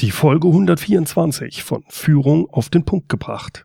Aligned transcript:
Die 0.00 0.12
Folge 0.12 0.46
124 0.46 1.64
von 1.64 1.82
Führung 1.88 2.48
auf 2.50 2.68
den 2.68 2.84
Punkt 2.84 3.08
gebracht. 3.08 3.64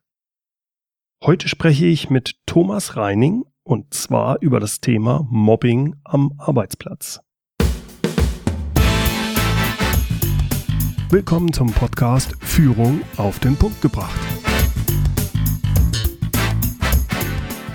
Heute 1.24 1.48
spreche 1.48 1.86
ich 1.86 2.10
mit 2.10 2.38
Thomas 2.48 2.96
Reining 2.96 3.44
und 3.62 3.94
zwar 3.94 4.42
über 4.42 4.60
das 4.60 4.82
Thema 4.82 5.28
Mobbing 5.30 5.96
am 6.04 6.34
Arbeitsplatz. 6.40 7.20
Willkommen 11.12 11.54
zum 11.54 11.72
Podcast 11.72 12.36
Führung 12.40 13.04
auf 13.18 13.38
den 13.38 13.56
Punkt 13.56 13.80
gebracht. 13.84 14.20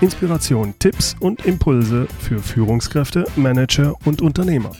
Inspiration, 0.01 0.73
Tipps 0.79 1.15
und 1.21 1.45
Impulse 1.45 2.09
für 2.19 2.39
Führungskräfte, 2.39 3.25
Manager 3.37 3.95
und 4.03 4.21
Unternehmer. 4.21 4.73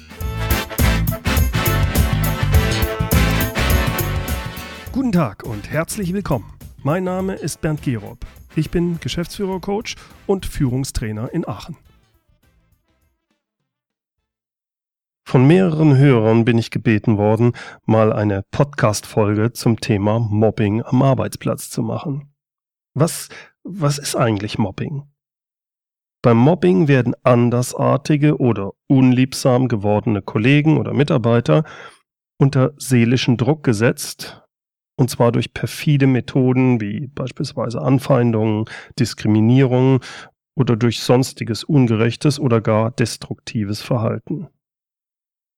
Guten 5.09 5.21
Tag 5.21 5.41
und 5.41 5.71
herzlich 5.71 6.13
willkommen. 6.13 6.53
Mein 6.83 7.03
Name 7.03 7.33
ist 7.33 7.61
Bernd 7.61 7.81
Gerob. 7.81 8.19
Ich 8.55 8.69
bin 8.69 8.99
Geschäftsführer-Coach 8.99 9.95
und 10.27 10.45
Führungstrainer 10.45 11.33
in 11.33 11.47
Aachen. 11.47 11.77
Von 15.25 15.47
mehreren 15.47 15.97
Hörern 15.97 16.45
bin 16.45 16.59
ich 16.59 16.69
gebeten 16.69 17.17
worden, 17.17 17.53
mal 17.87 18.13
eine 18.13 18.43
Podcast-Folge 18.51 19.51
zum 19.51 19.79
Thema 19.79 20.19
Mobbing 20.19 20.83
am 20.83 21.01
Arbeitsplatz 21.01 21.71
zu 21.71 21.81
machen. 21.81 22.31
Was, 22.93 23.29
was 23.63 23.97
ist 23.97 24.15
eigentlich 24.15 24.59
Mobbing? 24.59 25.09
Beim 26.21 26.37
Mobbing 26.37 26.87
werden 26.87 27.15
andersartige 27.23 28.37
oder 28.37 28.73
unliebsam 28.85 29.69
gewordene 29.69 30.21
Kollegen 30.21 30.77
oder 30.77 30.93
Mitarbeiter 30.93 31.63
unter 32.37 32.73
seelischen 32.77 33.37
Druck 33.37 33.63
gesetzt 33.63 34.43
und 34.99 35.09
zwar 35.09 35.31
durch 35.31 35.53
perfide 35.53 36.07
Methoden 36.07 36.81
wie 36.81 37.07
beispielsweise 37.07 37.81
Anfeindungen, 37.81 38.65
Diskriminierung 38.99 40.01
oder 40.55 40.75
durch 40.75 40.99
sonstiges 40.99 41.63
ungerechtes 41.63 42.37
oder 42.37 42.59
gar 42.59 42.91
destruktives 42.91 43.81
Verhalten. 43.81 44.49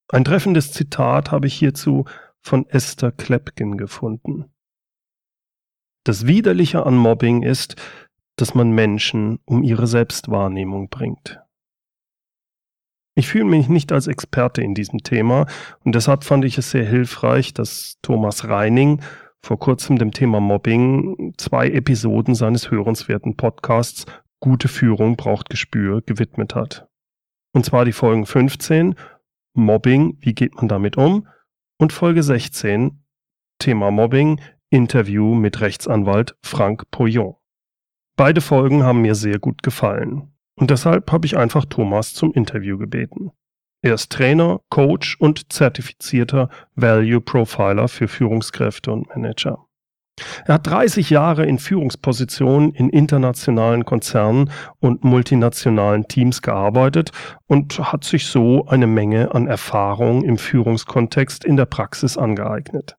Ein 0.09 0.25
treffendes 0.25 0.71
Zitat 0.73 1.31
habe 1.31 1.47
ich 1.47 1.55
hierzu 1.55 2.05
von 2.39 2.69
Esther 2.69 3.11
Klepkin 3.11 3.77
gefunden. 3.77 4.45
Das 6.03 6.27
Widerliche 6.27 6.85
an 6.85 6.95
Mobbing 6.95 7.41
ist, 7.41 7.81
dass 8.35 8.53
man 8.53 8.69
Menschen 8.71 9.39
um 9.45 9.63
ihre 9.63 9.87
Selbstwahrnehmung 9.87 10.89
bringt. 10.89 11.39
Ich 13.15 13.27
fühle 13.27 13.45
mich 13.45 13.69
nicht 13.69 13.91
als 13.91 14.05
Experte 14.05 14.61
in 14.61 14.75
diesem 14.75 14.99
Thema 15.01 15.47
und 15.83 15.95
deshalb 15.95 16.25
fand 16.25 16.45
ich 16.45 16.59
es 16.59 16.69
sehr 16.69 16.85
hilfreich, 16.85 17.53
dass 17.53 17.97
Thomas 18.03 18.47
Reining 18.47 19.01
vor 19.43 19.59
kurzem 19.59 19.97
dem 19.97 20.11
Thema 20.11 20.39
Mobbing 20.39 21.33
zwei 21.37 21.69
Episoden 21.69 22.35
seines 22.35 22.71
hörenswerten 22.71 23.35
Podcasts 23.35 24.05
Gute 24.43 24.67
Führung 24.67 25.17
braucht 25.17 25.51
Gespür 25.51 26.01
gewidmet 26.01 26.55
hat. 26.55 26.87
Und 27.53 27.63
zwar 27.63 27.85
die 27.85 27.91
Folgen 27.91 28.25
15 28.25 28.95
Mobbing, 29.53 30.17
wie 30.19 30.33
geht 30.33 30.55
man 30.55 30.67
damit 30.67 30.97
um? 30.97 31.27
Und 31.77 31.93
Folge 31.93 32.23
16 32.23 33.03
Thema 33.59 33.91
Mobbing, 33.91 34.41
Interview 34.71 35.35
mit 35.35 35.61
Rechtsanwalt 35.61 36.35
Frank 36.41 36.89
Poyon. 36.89 37.35
Beide 38.17 38.41
Folgen 38.41 38.83
haben 38.83 39.01
mir 39.01 39.13
sehr 39.13 39.37
gut 39.37 39.61
gefallen. 39.61 40.33
Und 40.55 40.71
deshalb 40.71 41.11
habe 41.11 41.27
ich 41.27 41.37
einfach 41.37 41.65
Thomas 41.65 42.13
zum 42.13 42.33
Interview 42.33 42.77
gebeten. 42.77 43.31
Er 43.83 43.95
ist 43.95 44.11
Trainer, 44.11 44.61
Coach 44.69 45.17
und 45.19 45.51
zertifizierter 45.51 46.49
Value 46.75 47.19
Profiler 47.19 47.87
für 47.87 48.07
Führungskräfte 48.07 48.91
und 48.91 49.07
Manager. 49.09 49.65
Er 50.45 50.55
hat 50.55 50.67
30 50.67 51.09
Jahre 51.09 51.45
in 51.45 51.57
Führungspositionen 51.57 52.71
in 52.73 52.89
internationalen 52.89 53.85
Konzernen 53.85 54.51
und 54.79 55.03
multinationalen 55.03 56.07
Teams 56.07 56.43
gearbeitet 56.43 57.11
und 57.47 57.79
hat 57.79 58.03
sich 58.03 58.27
so 58.27 58.67
eine 58.67 58.85
Menge 58.85 59.33
an 59.33 59.47
Erfahrung 59.47 60.23
im 60.23 60.37
Führungskontext 60.37 61.43
in 61.43 61.55
der 61.55 61.65
Praxis 61.65 62.17
angeeignet. 62.17 62.97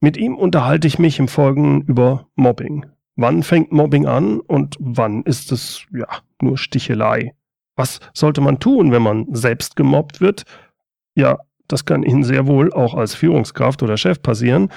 Mit 0.00 0.16
ihm 0.16 0.36
unterhalte 0.36 0.88
ich 0.88 0.98
mich 0.98 1.20
im 1.20 1.28
Folgenden 1.28 1.82
über 1.82 2.26
Mobbing. 2.34 2.86
Wann 3.14 3.44
fängt 3.44 3.70
Mobbing 3.70 4.06
an 4.06 4.40
und 4.40 4.76
wann 4.80 5.22
ist 5.22 5.52
es 5.52 5.86
ja 5.92 6.08
nur 6.40 6.58
Stichelei? 6.58 7.34
Was 7.76 8.00
sollte 8.12 8.40
man 8.40 8.60
tun, 8.60 8.92
wenn 8.92 9.02
man 9.02 9.26
selbst 9.34 9.76
gemobbt 9.76 10.20
wird? 10.20 10.44
Ja, 11.14 11.38
das 11.68 11.84
kann 11.84 12.02
Ihnen 12.02 12.24
sehr 12.24 12.46
wohl 12.46 12.72
auch 12.72 12.94
als 12.94 13.14
Führungskraft 13.14 13.82
oder 13.82 13.96
Chef 13.96 14.20
passieren. 14.20 14.70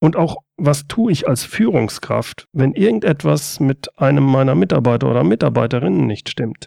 Und 0.00 0.16
auch, 0.16 0.36
was 0.56 0.86
tue 0.86 1.12
ich 1.12 1.28
als 1.28 1.44
Führungskraft, 1.44 2.48
wenn 2.52 2.74
irgendetwas 2.74 3.60
mit 3.60 3.98
einem 3.98 4.24
meiner 4.24 4.54
Mitarbeiter 4.54 5.10
oder 5.10 5.24
Mitarbeiterinnen 5.24 6.06
nicht 6.06 6.28
stimmt? 6.28 6.66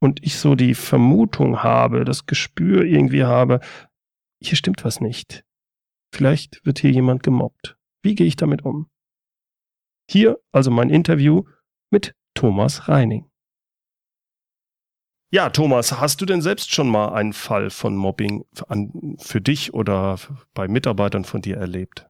Und 0.00 0.24
ich 0.24 0.36
so 0.36 0.56
die 0.56 0.74
Vermutung 0.74 1.62
habe, 1.62 2.04
das 2.04 2.26
Gespür 2.26 2.82
irgendwie 2.84 3.24
habe, 3.24 3.60
hier 4.42 4.56
stimmt 4.56 4.84
was 4.84 5.00
nicht. 5.00 5.44
Vielleicht 6.12 6.64
wird 6.66 6.80
hier 6.80 6.90
jemand 6.90 7.22
gemobbt. 7.22 7.76
Wie 8.02 8.14
gehe 8.14 8.26
ich 8.26 8.36
damit 8.36 8.64
um? 8.64 8.88
Hier 10.10 10.40
also 10.50 10.70
mein 10.70 10.90
Interview 10.90 11.44
mit 11.90 12.14
Thomas 12.34 12.88
Reining. 12.88 13.31
Ja, 15.34 15.48
Thomas, 15.48 15.98
hast 15.98 16.20
du 16.20 16.26
denn 16.26 16.42
selbst 16.42 16.74
schon 16.74 16.90
mal 16.90 17.14
einen 17.14 17.32
Fall 17.32 17.70
von 17.70 17.96
Mobbing 17.96 18.44
an, 18.68 19.16
für 19.18 19.40
dich 19.40 19.72
oder 19.72 20.18
bei 20.52 20.68
Mitarbeitern 20.68 21.24
von 21.24 21.40
dir 21.40 21.56
erlebt? 21.56 22.06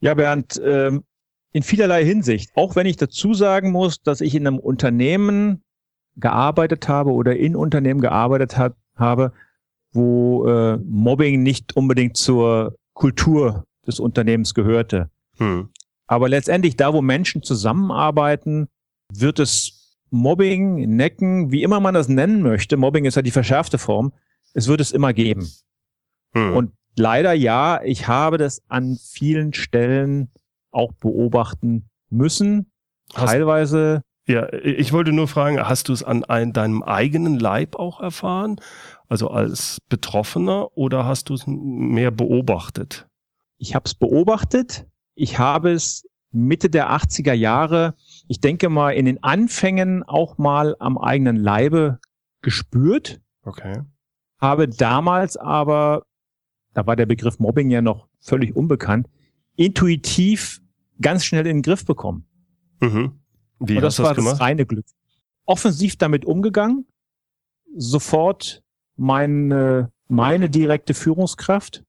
Ja, 0.00 0.12
Bernd, 0.12 0.60
ähm, 0.62 1.04
in 1.52 1.62
vielerlei 1.62 2.04
Hinsicht. 2.04 2.50
Auch 2.54 2.76
wenn 2.76 2.86
ich 2.86 2.98
dazu 2.98 3.32
sagen 3.32 3.72
muss, 3.72 4.02
dass 4.02 4.20
ich 4.20 4.34
in 4.34 4.46
einem 4.46 4.58
Unternehmen 4.58 5.62
gearbeitet 6.16 6.86
habe 6.86 7.12
oder 7.12 7.34
in 7.34 7.56
Unternehmen 7.56 8.02
gearbeitet 8.02 8.58
hat, 8.58 8.76
habe, 8.94 9.32
wo 9.92 10.46
äh, 10.46 10.76
Mobbing 10.84 11.42
nicht 11.42 11.74
unbedingt 11.76 12.18
zur 12.18 12.76
Kultur 12.92 13.64
des 13.86 14.00
Unternehmens 14.00 14.52
gehörte. 14.52 15.10
Hm. 15.38 15.70
Aber 16.06 16.28
letztendlich 16.28 16.76
da, 16.76 16.92
wo 16.92 17.00
Menschen 17.00 17.42
zusammenarbeiten, 17.42 18.68
wird 19.10 19.38
es 19.38 19.81
Mobbing, 20.12 20.94
Necken, 20.94 21.50
wie 21.50 21.62
immer 21.62 21.80
man 21.80 21.94
das 21.94 22.08
nennen 22.08 22.42
möchte, 22.42 22.76
Mobbing 22.76 23.06
ist 23.06 23.16
ja 23.16 23.22
die 23.22 23.30
verschärfte 23.30 23.78
Form, 23.78 24.12
es 24.52 24.68
wird 24.68 24.82
es 24.82 24.92
immer 24.92 25.14
geben. 25.14 25.50
Hm. 26.34 26.54
Und 26.54 26.72
leider 26.96 27.32
ja, 27.32 27.80
ich 27.82 28.08
habe 28.08 28.36
das 28.36 28.62
an 28.68 28.98
vielen 29.02 29.54
Stellen 29.54 30.30
auch 30.70 30.92
beobachten 30.92 31.88
müssen. 32.10 32.70
Hast, 33.14 33.30
teilweise. 33.30 34.02
Ja, 34.28 34.52
ich 34.52 34.92
wollte 34.92 35.12
nur 35.12 35.28
fragen, 35.28 35.58
hast 35.58 35.88
du 35.88 35.94
es 35.94 36.02
an 36.02 36.24
ein, 36.24 36.52
deinem 36.52 36.82
eigenen 36.82 37.38
Leib 37.38 37.76
auch 37.76 38.00
erfahren? 38.00 38.60
Also 39.08 39.28
als 39.28 39.78
Betroffener 39.88 40.76
oder 40.76 41.06
hast 41.06 41.30
du 41.30 41.34
es 41.34 41.44
mehr 41.46 42.10
beobachtet? 42.10 43.08
Ich 43.56 43.74
habe 43.74 43.86
es 43.86 43.94
beobachtet. 43.94 44.86
Ich 45.14 45.38
habe 45.38 45.72
es 45.72 46.06
Mitte 46.30 46.68
der 46.68 46.90
80er 46.90 47.32
Jahre 47.32 47.94
ich 48.32 48.40
denke 48.40 48.70
mal, 48.70 48.92
in 48.92 49.04
den 49.04 49.22
Anfängen 49.22 50.04
auch 50.04 50.38
mal 50.38 50.74
am 50.78 50.96
eigenen 50.96 51.36
Leibe 51.36 52.00
gespürt. 52.40 53.20
Okay. 53.42 53.82
Habe 54.40 54.70
damals 54.70 55.36
aber, 55.36 56.06
da 56.72 56.86
war 56.86 56.96
der 56.96 57.04
Begriff 57.04 57.38
Mobbing 57.38 57.68
ja 57.68 57.82
noch 57.82 58.08
völlig 58.20 58.56
unbekannt, 58.56 59.06
intuitiv 59.56 60.62
ganz 60.98 61.26
schnell 61.26 61.46
in 61.46 61.58
den 61.58 61.62
Griff 61.62 61.84
bekommen. 61.84 62.26
Mhm. 62.80 63.20
Wie 63.58 63.76
Und 63.76 63.82
das, 63.82 63.96
das 63.96 64.06
war 64.06 64.14
gemacht? 64.14 64.32
das 64.32 64.40
reine 64.40 64.64
Glück. 64.64 64.86
Offensiv 65.44 65.96
damit 65.96 66.24
umgegangen, 66.24 66.86
sofort 67.76 68.62
meine, 68.96 69.92
meine 70.08 70.48
direkte 70.48 70.94
Führungskraft 70.94 71.84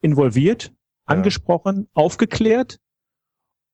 involviert, 0.00 0.66
ja. 0.66 0.72
angesprochen, 1.06 1.88
aufgeklärt 1.92 2.78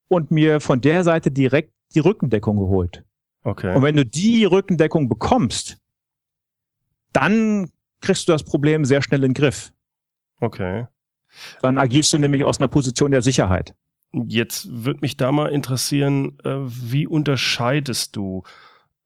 und 0.08 0.30
mir 0.30 0.60
von 0.60 0.80
der 0.80 1.04
Seite 1.04 1.30
direkt 1.30 1.74
die 1.94 2.00
Rückendeckung 2.00 2.58
geholt. 2.58 3.04
Okay. 3.42 3.74
Und 3.74 3.82
wenn 3.82 3.96
du 3.96 4.04
die 4.04 4.44
Rückendeckung 4.44 5.08
bekommst, 5.08 5.78
dann 7.12 7.70
kriegst 8.00 8.28
du 8.28 8.32
das 8.32 8.44
Problem 8.44 8.84
sehr 8.84 9.02
schnell 9.02 9.24
in 9.24 9.30
den 9.30 9.34
Griff. 9.34 9.72
Okay. 10.40 10.86
Dann 11.62 11.78
agierst 11.78 12.12
du 12.12 12.18
nämlich 12.18 12.44
aus 12.44 12.58
einer 12.58 12.68
Position 12.68 13.10
der 13.10 13.22
Sicherheit. 13.22 13.74
Jetzt 14.12 14.68
würde 14.70 15.00
mich 15.00 15.16
da 15.16 15.32
mal 15.32 15.50
interessieren, 15.50 16.38
äh, 16.44 16.56
wie 16.60 17.06
unterscheidest 17.06 18.16
du 18.16 18.42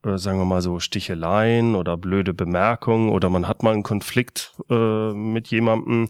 äh, 0.05 0.19
sagen 0.19 0.39
wir 0.39 0.45
mal 0.45 0.63
so, 0.63 0.81
Sticheleien 0.81 1.75
oder 1.75 1.97
blöde 1.97 2.35
Bemerkungen 2.35 3.11
oder 3.11 3.31
man 3.31 3.49
hat 3.49 3.63
mal 3.63 3.73
einen 3.73 3.83
Konflikt 3.83 4.55
äh, 4.69 5.13
mit 5.13 5.49
jemandem 5.49 6.09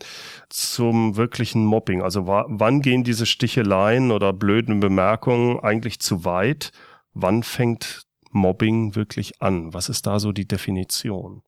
zum 0.49 1.17
wirklichen 1.17 1.65
Mobbing. 1.65 2.03
Also 2.03 2.27
wann 2.27 2.81
gehen 2.81 3.05
diese 3.05 3.27
Sticheleien 3.27 4.11
oder 4.11 4.33
blöden 4.33 4.81
Bemerkungen 4.81 5.61
eigentlich 5.61 6.01
zu 6.01 6.25
weit? 6.25 6.73
Wann 7.15 7.43
fängt 7.43 8.07
Mobbing 8.31 8.95
wirklich 8.95 9.43
an? 9.43 9.75
Was 9.75 9.89
ist 9.89 10.07
da 10.07 10.19
so 10.19 10.33
die 10.33 10.49
Definition? 10.49 11.43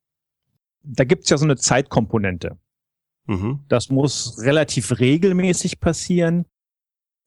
Da 0.82 1.04
gibt's 1.04 1.30
ja 1.30 1.38
so 1.38 1.44
eine 1.44 1.56
Zeitkomponente. 1.56 2.58
Mhm. 3.26 3.60
Das 3.68 3.88
muss 3.88 4.38
relativ 4.42 5.00
regelmäßig 5.00 5.80
passieren. 5.80 6.44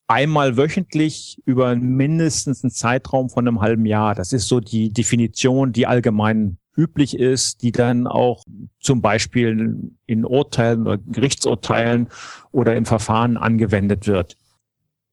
Einmal 0.08 0.56
wöchentlich 0.56 1.42
über 1.46 1.76
mindestens 1.76 2.64
einen 2.64 2.72
Zeitraum 2.72 3.30
von 3.30 3.46
einem 3.46 3.60
halben 3.60 3.86
Jahr. 3.86 4.16
Das 4.16 4.32
ist 4.32 4.48
so 4.48 4.62
die 4.62 4.92
Definition, 4.94 5.74
die 5.74 5.86
allgemein 5.86 6.58
üblich 6.78 7.18
ist, 7.18 7.62
die 7.64 7.72
dann 7.74 8.08
auch 8.08 8.44
zum 8.80 9.02
Beispiel 9.02 9.92
in 10.06 10.26
Urteilen 10.26 10.82
oder 10.84 10.98
Gerichtsurteilen 10.98 12.08
oder 12.52 12.76
im 12.76 12.86
Verfahren 12.86 13.36
angewendet 13.36 14.08
wird. 14.08 14.38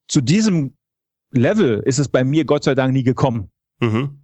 Zu 0.07 0.21
diesem 0.21 0.77
Level 1.33 1.81
ist 1.85 1.99
es 1.99 2.09
bei 2.09 2.23
mir 2.23 2.45
Gott 2.45 2.65
sei 2.65 2.75
Dank 2.75 2.93
nie 2.93 3.03
gekommen. 3.03 3.51
Mhm. 3.81 4.21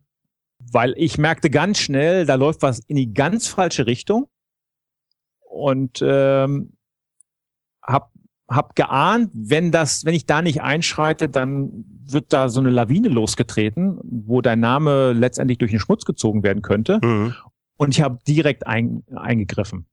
Weil 0.70 0.94
ich 0.96 1.18
merkte 1.18 1.50
ganz 1.50 1.78
schnell, 1.78 2.26
da 2.26 2.34
läuft 2.34 2.62
was 2.62 2.80
in 2.80 2.96
die 2.96 3.12
ganz 3.12 3.48
falsche 3.48 3.86
Richtung 3.86 4.28
und 5.40 6.00
ähm, 6.02 6.74
hab 8.50 8.56
hab 8.56 8.76
geahnt, 8.76 9.30
wenn 9.32 9.70
das, 9.70 10.04
wenn 10.04 10.14
ich 10.14 10.26
da 10.26 10.42
nicht 10.42 10.60
einschreite, 10.60 11.28
dann 11.28 11.84
wird 12.06 12.32
da 12.32 12.48
so 12.48 12.60
eine 12.60 12.70
Lawine 12.70 13.08
losgetreten, 13.08 13.98
wo 14.02 14.40
dein 14.40 14.60
Name 14.60 15.12
letztendlich 15.12 15.58
durch 15.58 15.70
den 15.70 15.80
Schmutz 15.80 16.04
gezogen 16.04 16.42
werden 16.42 16.62
könnte. 16.62 16.98
Mhm. 17.02 17.34
Und 17.76 17.96
ich 17.96 18.02
habe 18.02 18.18
direkt 18.26 18.66
ein, 18.66 19.04
eingegriffen. 19.14 19.86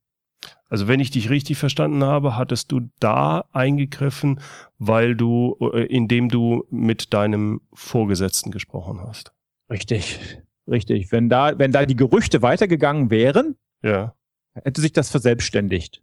Also 0.68 0.88
wenn 0.88 1.00
ich 1.00 1.10
dich 1.10 1.30
richtig 1.30 1.56
verstanden 1.56 2.04
habe, 2.04 2.36
hattest 2.36 2.70
du 2.72 2.90
da 3.00 3.44
eingegriffen, 3.52 4.40
weil 4.78 5.16
du, 5.16 5.56
äh, 5.72 5.86
indem 5.86 6.28
du 6.28 6.64
mit 6.70 7.14
deinem 7.14 7.62
Vorgesetzten 7.72 8.50
gesprochen 8.50 9.00
hast. 9.00 9.32
Richtig, 9.70 10.42
richtig. 10.66 11.10
Wenn 11.12 11.28
da, 11.28 11.58
wenn 11.58 11.72
da 11.72 11.86
die 11.86 11.96
Gerüchte 11.96 12.42
weitergegangen 12.42 13.10
wären, 13.10 13.56
ja. 13.82 14.14
hätte 14.52 14.80
sich 14.80 14.92
das 14.92 15.10
verselbstständigt. 15.10 16.02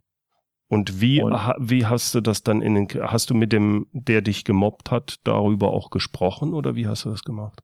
Und 0.68 1.00
wie, 1.00 1.22
und, 1.22 1.32
wie 1.58 1.86
hast 1.86 2.14
du 2.14 2.20
das 2.20 2.42
dann 2.42 2.60
in 2.60 2.74
den, 2.74 2.88
hast 3.02 3.30
du 3.30 3.34
mit 3.34 3.52
dem, 3.52 3.86
der 3.92 4.20
dich 4.20 4.44
gemobbt 4.44 4.90
hat, 4.90 5.16
darüber 5.22 5.68
auch 5.70 5.90
gesprochen 5.90 6.54
oder 6.54 6.74
wie 6.74 6.88
hast 6.88 7.04
du 7.04 7.10
das 7.10 7.22
gemacht? 7.22 7.62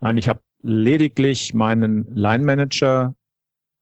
Nein, 0.00 0.18
ich 0.18 0.28
habe 0.28 0.40
lediglich 0.60 1.54
meinen 1.54 2.04
Line 2.14 2.44
Manager 2.44 3.14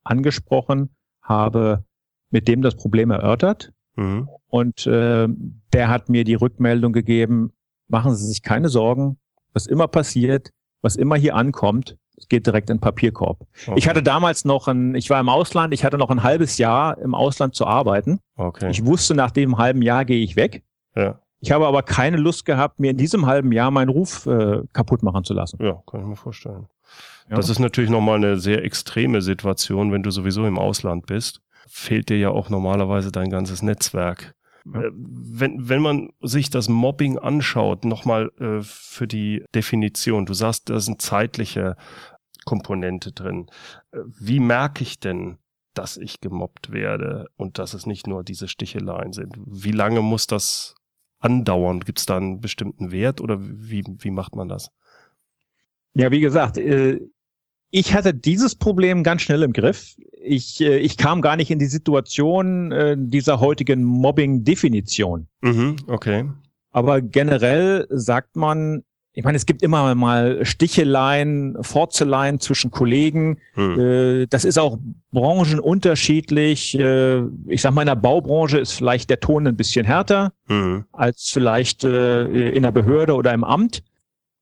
angesprochen, 0.03 0.95
habe 1.21 1.83
mit 2.29 2.47
dem 2.47 2.61
das 2.61 2.75
Problem 2.75 3.11
erörtert 3.11 3.73
mhm. 3.95 4.29
und 4.47 4.87
äh, 4.87 5.27
der 5.73 5.89
hat 5.89 6.09
mir 6.09 6.23
die 6.23 6.35
Rückmeldung 6.35 6.93
gegeben, 6.93 7.51
machen 7.87 8.15
Sie 8.15 8.27
sich 8.27 8.41
keine 8.43 8.69
Sorgen, 8.69 9.17
was 9.53 9.67
immer 9.67 9.87
passiert, 9.87 10.51
was 10.81 10.95
immer 10.95 11.15
hier 11.15 11.35
ankommt, 11.35 11.97
es 12.17 12.27
geht 12.27 12.47
direkt 12.47 12.69
in 12.69 12.77
den 12.77 12.81
Papierkorb. 12.81 13.45
Okay. 13.67 13.77
Ich 13.77 13.87
hatte 13.87 14.01
damals 14.01 14.43
noch 14.43 14.67
ein, 14.67 14.95
ich 14.95 15.09
war 15.09 15.19
im 15.19 15.29
Ausland, 15.29 15.73
ich 15.73 15.83
hatte 15.83 15.97
noch 15.97 16.09
ein 16.09 16.23
halbes 16.23 16.57
Jahr 16.57 16.97
im 16.97 17.13
Ausland 17.13 17.55
zu 17.55 17.65
arbeiten. 17.65 18.19
Okay. 18.35 18.69
Ich 18.71 18.85
wusste, 18.85 19.13
nach 19.13 19.31
dem 19.31 19.57
halben 19.57 19.81
Jahr 19.81 20.03
gehe 20.03 20.23
ich 20.23 20.35
weg. 20.35 20.63
Ja. 20.95 21.19
Ich 21.39 21.51
habe 21.51 21.67
aber 21.67 21.83
keine 21.83 22.17
Lust 22.17 22.45
gehabt, 22.45 22.79
mir 22.79 22.91
in 22.91 22.97
diesem 22.97 23.27
halben 23.27 23.51
Jahr 23.51 23.69
meinen 23.69 23.89
Ruf 23.89 24.25
äh, 24.25 24.63
kaputt 24.73 25.03
machen 25.03 25.23
zu 25.23 25.35
lassen. 25.35 25.63
Ja, 25.63 25.81
kann 25.85 26.01
ich 26.01 26.07
mir 26.07 26.15
vorstellen. 26.15 26.65
Ja. 27.29 27.35
Das 27.35 27.49
ist 27.49 27.59
natürlich 27.59 27.91
nochmal 27.91 28.15
eine 28.15 28.39
sehr 28.39 28.63
extreme 28.63 29.21
Situation, 29.21 29.91
wenn 29.91 30.01
du 30.01 30.09
sowieso 30.09 30.45
im 30.47 30.57
Ausland 30.57 31.05
bist. 31.05 31.41
Fehlt 31.67 32.09
dir 32.09 32.17
ja 32.17 32.29
auch 32.29 32.49
normalerweise 32.49 33.11
dein 33.11 33.29
ganzes 33.29 33.61
Netzwerk. 33.61 34.33
Äh, 34.73 34.91
wenn, 34.93 35.69
wenn 35.69 35.81
man 35.81 36.09
sich 36.21 36.49
das 36.49 36.69
Mobbing 36.69 37.17
anschaut, 37.17 37.85
nochmal 37.85 38.31
äh, 38.39 38.61
für 38.61 39.07
die 39.07 39.43
Definition, 39.53 40.25
du 40.25 40.33
sagst, 40.33 40.69
da 40.69 40.79
sind 40.79 41.01
zeitliche 41.01 41.75
Komponente 42.45 43.11
drin. 43.11 43.47
Äh, 43.91 43.99
wie 44.19 44.39
merke 44.39 44.83
ich 44.83 44.99
denn, 44.99 45.37
dass 45.73 45.97
ich 45.97 46.21
gemobbt 46.21 46.71
werde 46.71 47.27
und 47.35 47.59
dass 47.59 47.73
es 47.73 47.85
nicht 47.85 48.07
nur 48.07 48.23
diese 48.23 48.47
Sticheleien 48.47 49.13
sind? 49.13 49.35
Wie 49.45 49.71
lange 49.71 50.01
muss 50.01 50.27
das 50.27 50.75
andauern? 51.19 51.81
Gibt 51.81 51.99
es 51.99 52.05
da 52.05 52.17
einen 52.17 52.41
bestimmten 52.41 52.91
Wert 52.91 53.21
oder 53.21 53.37
wie, 53.39 53.83
wie 53.85 54.11
macht 54.11 54.35
man 54.35 54.47
das? 54.47 54.71
Ja, 55.93 56.11
wie 56.11 56.19
gesagt, 56.19 56.57
äh, 56.57 56.99
ich 57.71 57.93
hatte 57.93 58.13
dieses 58.13 58.55
Problem 58.55 59.03
ganz 59.03 59.21
schnell 59.21 59.43
im 59.43 59.53
Griff. 59.53 59.95
Ich, 60.21 60.61
äh, 60.61 60.77
ich 60.77 60.97
kam 60.97 61.21
gar 61.21 61.35
nicht 61.35 61.51
in 61.51 61.59
die 61.59 61.65
Situation 61.65 62.71
äh, 62.71 62.95
dieser 62.97 63.39
heutigen 63.39 63.83
Mobbing-Definition. 63.83 65.27
Mhm, 65.41 65.75
okay. 65.87 66.29
Aber 66.71 67.01
generell 67.01 67.87
sagt 67.89 68.35
man, 68.35 68.83
ich 69.13 69.23
meine, 69.23 69.35
es 69.35 69.47
gibt 69.47 69.63
immer 69.63 69.95
mal 69.95 70.45
Sticheleien, 70.45 71.57
Forzeleien 71.61 72.39
zwischen 72.39 72.69
Kollegen. 72.69 73.39
Hm. 73.53 74.27
Das 74.29 74.45
ist 74.45 74.59
auch 74.59 74.77
branchenunterschiedlich. 75.11 76.77
Ich 76.77 77.61
sag 77.63 77.73
mal, 77.73 77.81
in 77.81 77.87
der 77.87 77.95
Baubranche 77.95 78.59
ist 78.59 78.73
vielleicht 78.73 79.09
der 79.09 79.19
Ton 79.19 79.47
ein 79.47 79.57
bisschen 79.57 79.87
härter 79.87 80.33
hm. 80.45 80.85
als 80.91 81.31
vielleicht 81.33 81.83
in 81.83 82.61
der 82.61 82.71
Behörde 82.71 83.15
oder 83.15 83.33
im 83.33 83.43
Amt. 83.43 83.81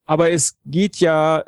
Aber 0.05 0.31
es 0.31 0.57
geht 0.65 0.97
ja 0.97 1.45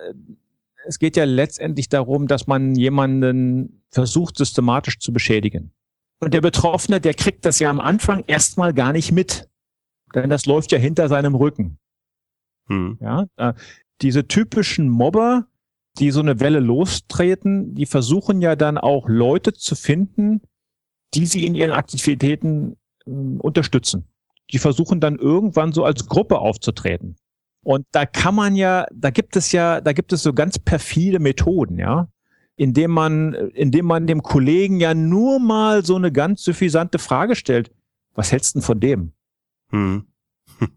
es 0.87 0.99
geht 0.99 1.17
ja 1.17 1.25
letztendlich 1.25 1.89
darum, 1.89 2.27
dass 2.27 2.47
man 2.47 2.75
jemanden 2.75 3.83
versucht, 3.91 4.37
systematisch 4.37 4.99
zu 4.99 5.13
beschädigen. 5.13 5.71
Und 6.19 6.33
der 6.33 6.41
Betroffene, 6.41 6.99
der 6.99 7.13
kriegt 7.13 7.45
das 7.45 7.59
ja 7.59 7.69
am 7.69 7.79
Anfang 7.79 8.23
erstmal 8.27 8.73
gar 8.73 8.93
nicht 8.93 9.11
mit. 9.11 9.49
Denn 10.15 10.29
das 10.29 10.45
läuft 10.45 10.71
ja 10.71 10.79
hinter 10.79 11.09
seinem 11.09 11.35
Rücken. 11.35 11.77
Hm. 12.67 12.97
Ja, 13.01 13.25
äh, 13.37 13.53
diese 14.01 14.27
typischen 14.27 14.89
Mobber, 14.89 15.47
die 15.99 16.11
so 16.11 16.21
eine 16.21 16.39
Welle 16.39 16.59
lostreten, 16.59 17.75
die 17.75 17.85
versuchen 17.85 18.41
ja 18.41 18.55
dann 18.55 18.77
auch 18.77 19.07
Leute 19.07 19.53
zu 19.53 19.75
finden, 19.75 20.41
die 21.13 21.25
sie 21.25 21.45
in 21.45 21.55
ihren 21.55 21.71
Aktivitäten 21.71 22.77
äh, 23.05 23.11
unterstützen. 23.11 24.07
Die 24.51 24.59
versuchen 24.59 24.99
dann 24.99 25.17
irgendwann 25.17 25.73
so 25.73 25.83
als 25.83 26.07
Gruppe 26.07 26.39
aufzutreten. 26.39 27.17
Und 27.67 27.85
da 27.91 28.05
kann 28.05 28.33
man 28.33 28.55
ja, 28.55 28.87
da 28.93 29.09
gibt 29.09 29.35
es 29.35 29.51
ja, 29.51 29.81
da 29.81 29.91
gibt 29.91 30.13
es 30.13 30.23
so 30.23 30.31
ganz 30.31 30.57
perfide 30.57 31.19
Methoden, 31.19 31.77
ja, 31.77 32.07
indem 32.55 32.91
man, 32.91 33.33
indem 33.33 33.87
man 33.87 34.07
dem 34.07 34.23
Kollegen 34.23 34.79
ja 34.79 34.93
nur 34.93 35.41
mal 35.41 35.83
so 35.83 35.97
eine 35.97 36.13
ganz 36.13 36.43
suffisante 36.43 36.97
Frage 36.97 37.35
stellt. 37.35 37.69
Was 38.13 38.31
hältst 38.31 38.55
du 38.55 38.59
denn 38.59 38.65
von 38.65 38.79
dem? 38.79 39.11
Hm. 39.71 40.07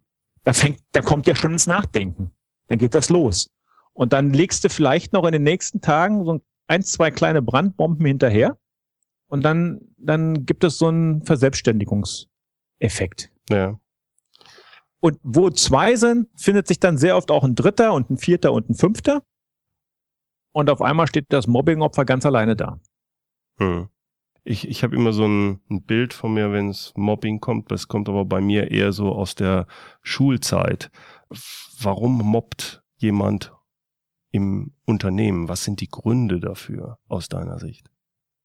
da 0.43 0.53
fängt, 0.53 0.81
da 0.91 1.01
kommt 1.01 1.29
ja 1.29 1.37
schon 1.37 1.53
ins 1.53 1.69
Nachdenken. 1.69 2.33
Dann 2.67 2.79
geht 2.79 2.97
das 2.97 3.09
los. 3.09 3.53
Und 3.93 4.13
dann 4.13 4.33
legst 4.33 4.65
du 4.65 4.69
vielleicht 4.69 5.13
noch 5.13 5.25
in 5.27 5.33
den 5.33 5.45
nächsten 5.45 5.81
Tagen 5.81 6.25
so 6.25 6.41
ein, 6.67 6.83
zwei 6.83 7.13
kleine 7.13 7.41
Brandbomben 7.41 8.05
hinterher. 8.05 8.59
Und 9.29 9.45
dann, 9.45 9.81
dann 9.97 10.45
gibt 10.45 10.65
es 10.65 10.77
so 10.77 10.89
einen 10.89 11.25
Verselbstständigungseffekt. 11.25 13.31
Ja. 13.49 13.79
Und 15.00 15.19
wo 15.23 15.50
zwei 15.50 15.97
sind, 15.97 16.28
findet 16.38 16.69
sich 16.69 16.78
dann 16.78 16.99
sehr 16.99 17.16
oft 17.16 17.30
auch 17.30 17.42
ein 17.42 17.54
dritter 17.54 17.95
und 17.95 18.11
ein 18.11 18.19
vierter 18.19 18.52
und 18.52 18.69
ein 18.69 18.75
fünfter. 18.75 19.23
Und 20.52 20.69
auf 20.69 20.83
einmal 20.83 21.07
steht 21.07 21.26
das 21.30 21.47
Mobbingopfer 21.47 22.04
ganz 22.04 22.26
alleine 22.26 22.57
da. 22.57 22.80
Hm. 23.59 23.88
Ich, 24.42 24.69
ich 24.69 24.83
habe 24.83 24.97
immer 24.97 25.12
so 25.12 25.26
ein, 25.26 25.61
ein 25.71 25.83
Bild 25.83 26.12
von 26.12 26.35
mir, 26.35 26.52
wenn 26.52 26.71
es 26.71 26.92
Mobbing 26.97 27.40
kommt. 27.40 27.71
Das 27.71 27.88
kommt 27.88 28.09
aber 28.09 28.25
bei 28.25 28.40
mir 28.40 28.71
eher 28.71 28.92
so 28.92 29.12
aus 29.12 29.35
der 29.35 29.66
Schulzeit. 30.02 30.90
Warum 31.80 32.19
mobbt 32.19 32.83
jemand 32.97 33.54
im 34.30 34.73
Unternehmen? 34.87 35.49
Was 35.49 35.64
sind 35.64 35.80
die 35.80 35.88
Gründe 35.88 36.40
dafür 36.40 36.99
aus 37.09 37.28
deiner 37.28 37.59
Sicht? 37.59 37.90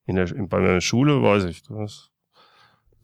In 0.05 0.15
der, 0.15 0.31
in, 0.31 0.47
bei 0.47 0.59
meiner 0.59 0.81
Schule 0.81 1.21
weiß 1.21 1.45
ich, 1.45 1.63
das 1.63 2.11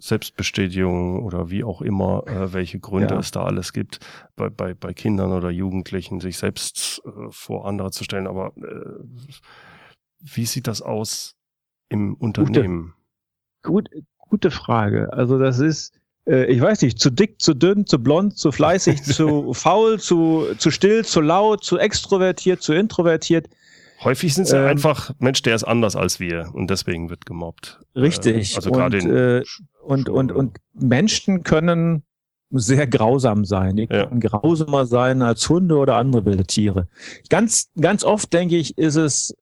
Selbstbestätigung 0.01 1.23
oder 1.23 1.51
wie 1.51 1.63
auch 1.63 1.81
immer, 1.81 2.23
äh, 2.27 2.53
welche 2.53 2.79
Gründe 2.79 3.13
ja. 3.13 3.19
es 3.19 3.29
da 3.29 3.43
alles 3.43 3.71
gibt, 3.71 3.99
bei, 4.35 4.49
bei, 4.49 4.73
bei 4.73 4.93
Kindern 4.93 5.31
oder 5.31 5.51
Jugendlichen, 5.51 6.19
sich 6.19 6.37
selbst 6.37 7.01
äh, 7.05 7.29
vor 7.29 7.67
andere 7.67 7.91
zu 7.91 8.03
stellen. 8.03 8.25
Aber 8.25 8.47
äh, 8.57 9.03
wie 10.19 10.45
sieht 10.45 10.67
das 10.67 10.81
aus 10.81 11.35
im 11.89 12.15
Unternehmen? 12.15 12.95
Gute, 13.61 13.89
gut, 13.93 14.05
gute 14.17 14.51
Frage. 14.51 15.13
Also 15.13 15.37
das 15.37 15.59
ist, 15.59 15.93
äh, 16.25 16.45
ich 16.45 16.59
weiß 16.59 16.81
nicht, 16.81 16.99
zu 16.99 17.11
dick, 17.11 17.39
zu 17.39 17.53
dünn, 17.53 17.85
zu 17.85 18.01
blond, 18.01 18.37
zu 18.37 18.51
fleißig, 18.51 19.03
zu 19.03 19.53
faul, 19.53 19.99
zu, 19.99 20.47
zu 20.57 20.71
still, 20.71 21.05
zu 21.05 21.21
laut, 21.21 21.63
zu 21.63 21.77
extrovertiert, 21.77 22.63
zu 22.63 22.73
introvertiert. 22.73 23.49
Häufig 24.03 24.33
sind 24.33 24.45
es 24.45 24.53
ähm, 24.53 24.65
einfach, 24.65 25.11
Mensch, 25.19 25.43
der 25.43 25.53
ist 25.53 25.63
anders 25.63 25.95
als 25.95 26.19
wir 26.19 26.49
und 26.53 26.71
deswegen 26.71 27.11
wird 27.11 27.27
gemobbt. 27.27 27.79
Richtig. 27.95 28.53
Äh, 28.53 28.55
also 28.55 28.71
gerade 28.71 28.97
in 28.97 29.15
äh, 29.15 29.43
und, 29.83 30.09
und, 30.09 30.31
und 30.31 30.57
Menschen 30.73 31.43
können 31.43 32.03
sehr 32.51 32.87
grausam 32.87 33.45
sein. 33.45 33.77
Die 33.77 33.87
ja. 33.89 34.05
können 34.05 34.19
grausamer 34.19 34.85
sein 34.85 35.21
als 35.21 35.47
Hunde 35.49 35.77
oder 35.77 35.95
andere 35.95 36.25
wilde 36.25 36.45
Tiere. 36.45 36.87
Ganz, 37.29 37.69
ganz 37.79 38.03
oft, 38.03 38.31
denke 38.33 38.57
ich, 38.57 38.77
ist 38.77 38.95
es 38.95 39.35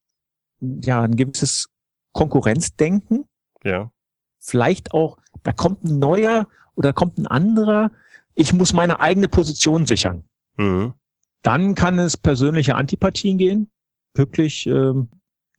ja 0.62 1.01
ein 1.01 1.15
gewisses 1.15 1.69
Konkurrenzdenken. 2.13 3.25
Ja. 3.63 3.91
Vielleicht 4.39 4.93
auch, 4.93 5.17
da 5.43 5.51
kommt 5.51 5.84
ein 5.84 6.00
neuer 6.00 6.48
oder 6.75 6.93
kommt 6.93 7.17
ein 7.17 7.27
anderer. 7.27 7.91
Ich 8.36 8.53
muss 8.53 8.74
meine 8.74 9.00
eigene 9.00 9.27
Position 9.27 9.86
sichern. 9.86 10.24
Mhm. 10.58 10.93
Dann 11.41 11.75
kann 11.75 12.00
es 12.00 12.17
persönliche 12.17 12.75
Antipathien 12.75 13.38
gehen. 13.38 13.69
Wirklich 14.13 14.65
ähm, 14.67 15.10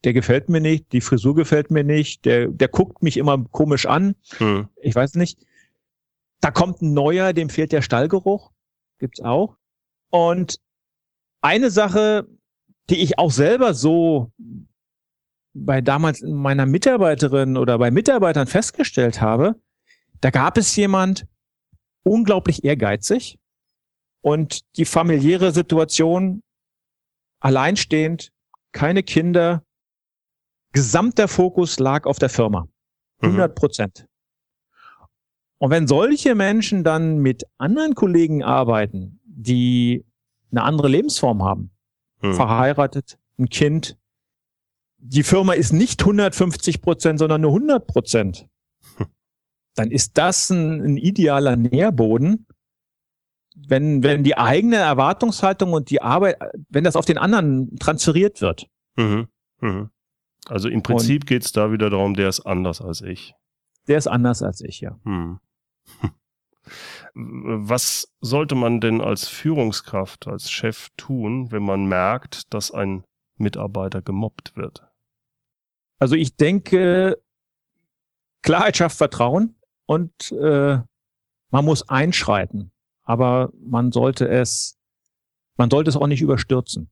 der 0.05 0.13
gefällt 0.13 0.49
mir 0.49 0.61
nicht, 0.61 0.93
die 0.93 1.01
Frisur 1.01 1.35
gefällt 1.35 1.71
mir 1.71 1.85
nicht, 1.85 2.25
der, 2.25 2.49
der 2.49 2.69
guckt 2.69 3.03
mich 3.03 3.17
immer 3.17 3.45
komisch 3.51 3.87
an. 3.87 4.15
Hm. 4.39 4.69
Ich 4.81 4.95
weiß 4.95 5.15
nicht. 5.15 5.39
Da 6.41 6.51
kommt 6.51 6.81
ein 6.81 6.95
neuer, 6.95 7.33
dem 7.35 7.51
fehlt 7.51 7.73
der 7.73 7.83
Stallgeruch. 7.83 8.51
Gibt's 8.99 9.21
auch. 9.21 9.57
Und 10.11 10.59
eine 11.43 11.71
Sache, 11.71 12.27
die 12.89 13.03
ich 13.03 13.19
auch 13.19 13.31
selber 13.31 13.75
so 13.75 14.33
bei 15.53 15.81
damals 15.81 16.23
meiner 16.23 16.65
Mitarbeiterin 16.65 17.57
oder 17.57 17.79
bei 17.79 17.91
Mitarbeitern 17.91 18.47
festgestellt 18.47 19.21
habe, 19.21 19.57
da 20.21 20.31
gab 20.31 20.57
es 20.57 20.75
jemand 20.77 21.27
unglaublich 22.03 22.65
ehrgeizig 22.65 23.39
und 24.23 24.61
die 24.77 24.85
familiäre 24.85 25.53
Situation 25.53 26.43
alleinstehend, 27.41 28.33
keine 28.73 29.03
Kinder, 29.03 29.65
gesamter 30.73 31.29
Fokus 31.29 31.79
lag 31.79 32.07
auf 32.07 32.19
der 32.19 32.29
Firma. 32.29 32.69
100 33.21 33.51
mhm. 33.51 33.55
Prozent. 33.55 34.01
Mhm. 34.01 34.11
Und 35.59 35.71
wenn 35.71 35.87
solche 35.87 36.35
Menschen 36.35 36.85
dann 36.85 37.19
mit 37.19 37.45
anderen 37.59 37.95
Kollegen 37.95 38.43
arbeiten, 38.43 39.21
die 39.25 40.07
eine 40.51 40.63
andere 40.63 40.89
Lebensform 40.89 41.43
haben, 41.43 41.71
mhm. 42.23 42.35
verheiratet, 42.35 43.19
ein 43.39 43.49
Kind, 43.49 43.99
die 44.97 45.23
Firma 45.23 45.53
ist 45.53 45.73
nicht 45.73 46.01
150 46.01 46.81
Prozent, 46.81 47.19
sondern 47.19 47.43
nur 47.43 47.51
100 47.51 47.87
Prozent, 47.87 48.49
dann 49.75 49.91
ist 49.91 50.19
das 50.19 50.51
ein, 50.51 50.83
ein 50.83 50.97
idealer 50.97 51.57
Nährboden, 51.57 52.47
wenn, 53.55 54.03
wenn 54.03 54.25
die 54.25 54.37
eigene 54.37 54.77
Erwartungshaltung 54.77 55.73
und 55.73 55.91
die 55.91 56.03
Arbeit, 56.03 56.39
wenn 56.69 56.85
das 56.85 56.97
auf 56.97 57.05
den 57.05 57.19
anderen 57.19 57.77
transferiert 57.79 58.41
wird. 58.41 58.67
Mhm. 58.97 59.29
Mhm. 59.61 59.91
Also 60.49 60.69
im 60.69 60.83
Prinzip 60.83 61.27
geht 61.27 61.45
es 61.45 61.53
da 61.53 61.73
wieder 61.73 61.91
darum, 61.91 62.15
der 62.15 62.29
ist 62.29 62.41
anders 62.41 62.81
als 62.81 63.03
ich. 63.03 63.35
Der 63.89 63.99
ist 63.99 64.07
anders 64.07 64.43
als 64.43 64.61
ich, 64.61 64.81
ja. 64.81 64.99
Hm. 65.05 65.41
Was 67.15 68.13
sollte 68.21 68.55
man 68.55 68.81
denn 68.81 69.01
als 69.01 69.29
Führungskraft, 69.29 70.29
als 70.29 70.51
Chef 70.51 70.89
tun, 70.97 71.51
wenn 71.51 71.63
man 71.63 71.87
merkt, 71.87 72.53
dass 72.55 72.71
ein 72.71 73.05
Mitarbeiter 73.37 74.03
gemobbt 74.03 74.57
wird? 74.57 74.87
Also 75.99 76.15
ich 76.15 76.37
denke, 76.37 77.21
Klarheit 78.43 78.77
schafft 78.77 78.97
Vertrauen 78.97 79.57
und 79.87 80.33
äh, 80.33 80.79
man 81.51 81.65
muss 81.65 81.89
einschreiten, 81.89 82.71
aber 83.03 83.53
man 83.61 83.93
sollte 83.93 84.29
es, 84.29 84.79
man 85.57 85.71
sollte 85.71 85.91
es 85.91 85.97
auch 85.97 86.07
nicht 86.07 86.23
überstürzen. 86.23 86.91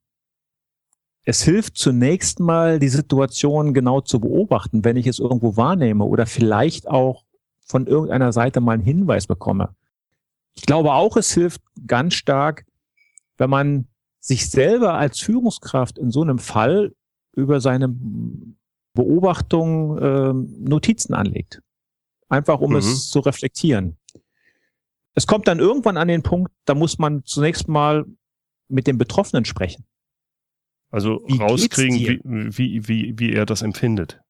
Es 1.25 1.43
hilft 1.43 1.77
zunächst 1.77 2.41
mal, 2.41 2.79
die 2.79 2.89
Situation 2.89 3.75
genau 3.75 4.01
zu 4.01 4.21
beobachten, 4.21 4.85
wenn 4.85 4.97
ich 4.97 5.07
es 5.07 5.19
irgendwo 5.19 5.57
wahrnehme 5.57 6.05
oder 6.05 6.27
vielleicht 6.27 6.89
auch 6.89 7.25
von 7.67 7.87
irgendeiner 7.87 8.33
Seite 8.33 8.61
mal 8.61 8.73
einen 8.73 8.83
Hinweis 8.83 9.27
bekomme. 9.27 9.75
Ich 10.55 10.63
glaube 10.63 10.93
auch, 10.95 11.17
es 11.17 11.33
hilft 11.33 11.61
ganz 11.87 12.15
stark, 12.15 12.65
wenn 13.37 13.51
man 13.51 13.87
sich 14.21 14.51
selber 14.51 14.95
als 14.95 15.21
Führungskraft 15.21 15.99
in 15.99 16.11
so 16.11 16.23
einem 16.23 16.39
Fall 16.39 16.95
über 17.33 17.61
seine 17.61 17.95
Beobachtung 18.95 19.99
äh, 19.99 20.33
Notizen 20.33 21.15
anlegt. 21.15 21.63
Einfach 22.29 22.61
um 22.61 22.71
mhm. 22.71 22.79
es 22.79 23.09
zu 23.11 23.21
reflektieren. 23.21 23.97
Es 25.15 25.27
kommt 25.27 25.49
dann 25.49 25.59
irgendwann 25.59 25.97
an 25.97 26.09
den 26.09 26.23
Punkt, 26.23 26.53
da 26.65 26.75
muss 26.75 26.99
man 26.99 27.25
zunächst 27.25 27.69
mal 27.69 28.05
mit 28.69 28.87
dem 28.87 28.99
Betroffenen 28.99 29.45
sprechen. 29.45 29.85
Also 30.91 31.23
wie 31.27 31.39
rauskriegen, 31.39 32.51
wie, 32.57 32.87
wie, 32.87 32.89
wie, 32.89 33.19
wie 33.19 33.33
er 33.33 33.45
das 33.47 33.63
empfindet. 33.63 34.21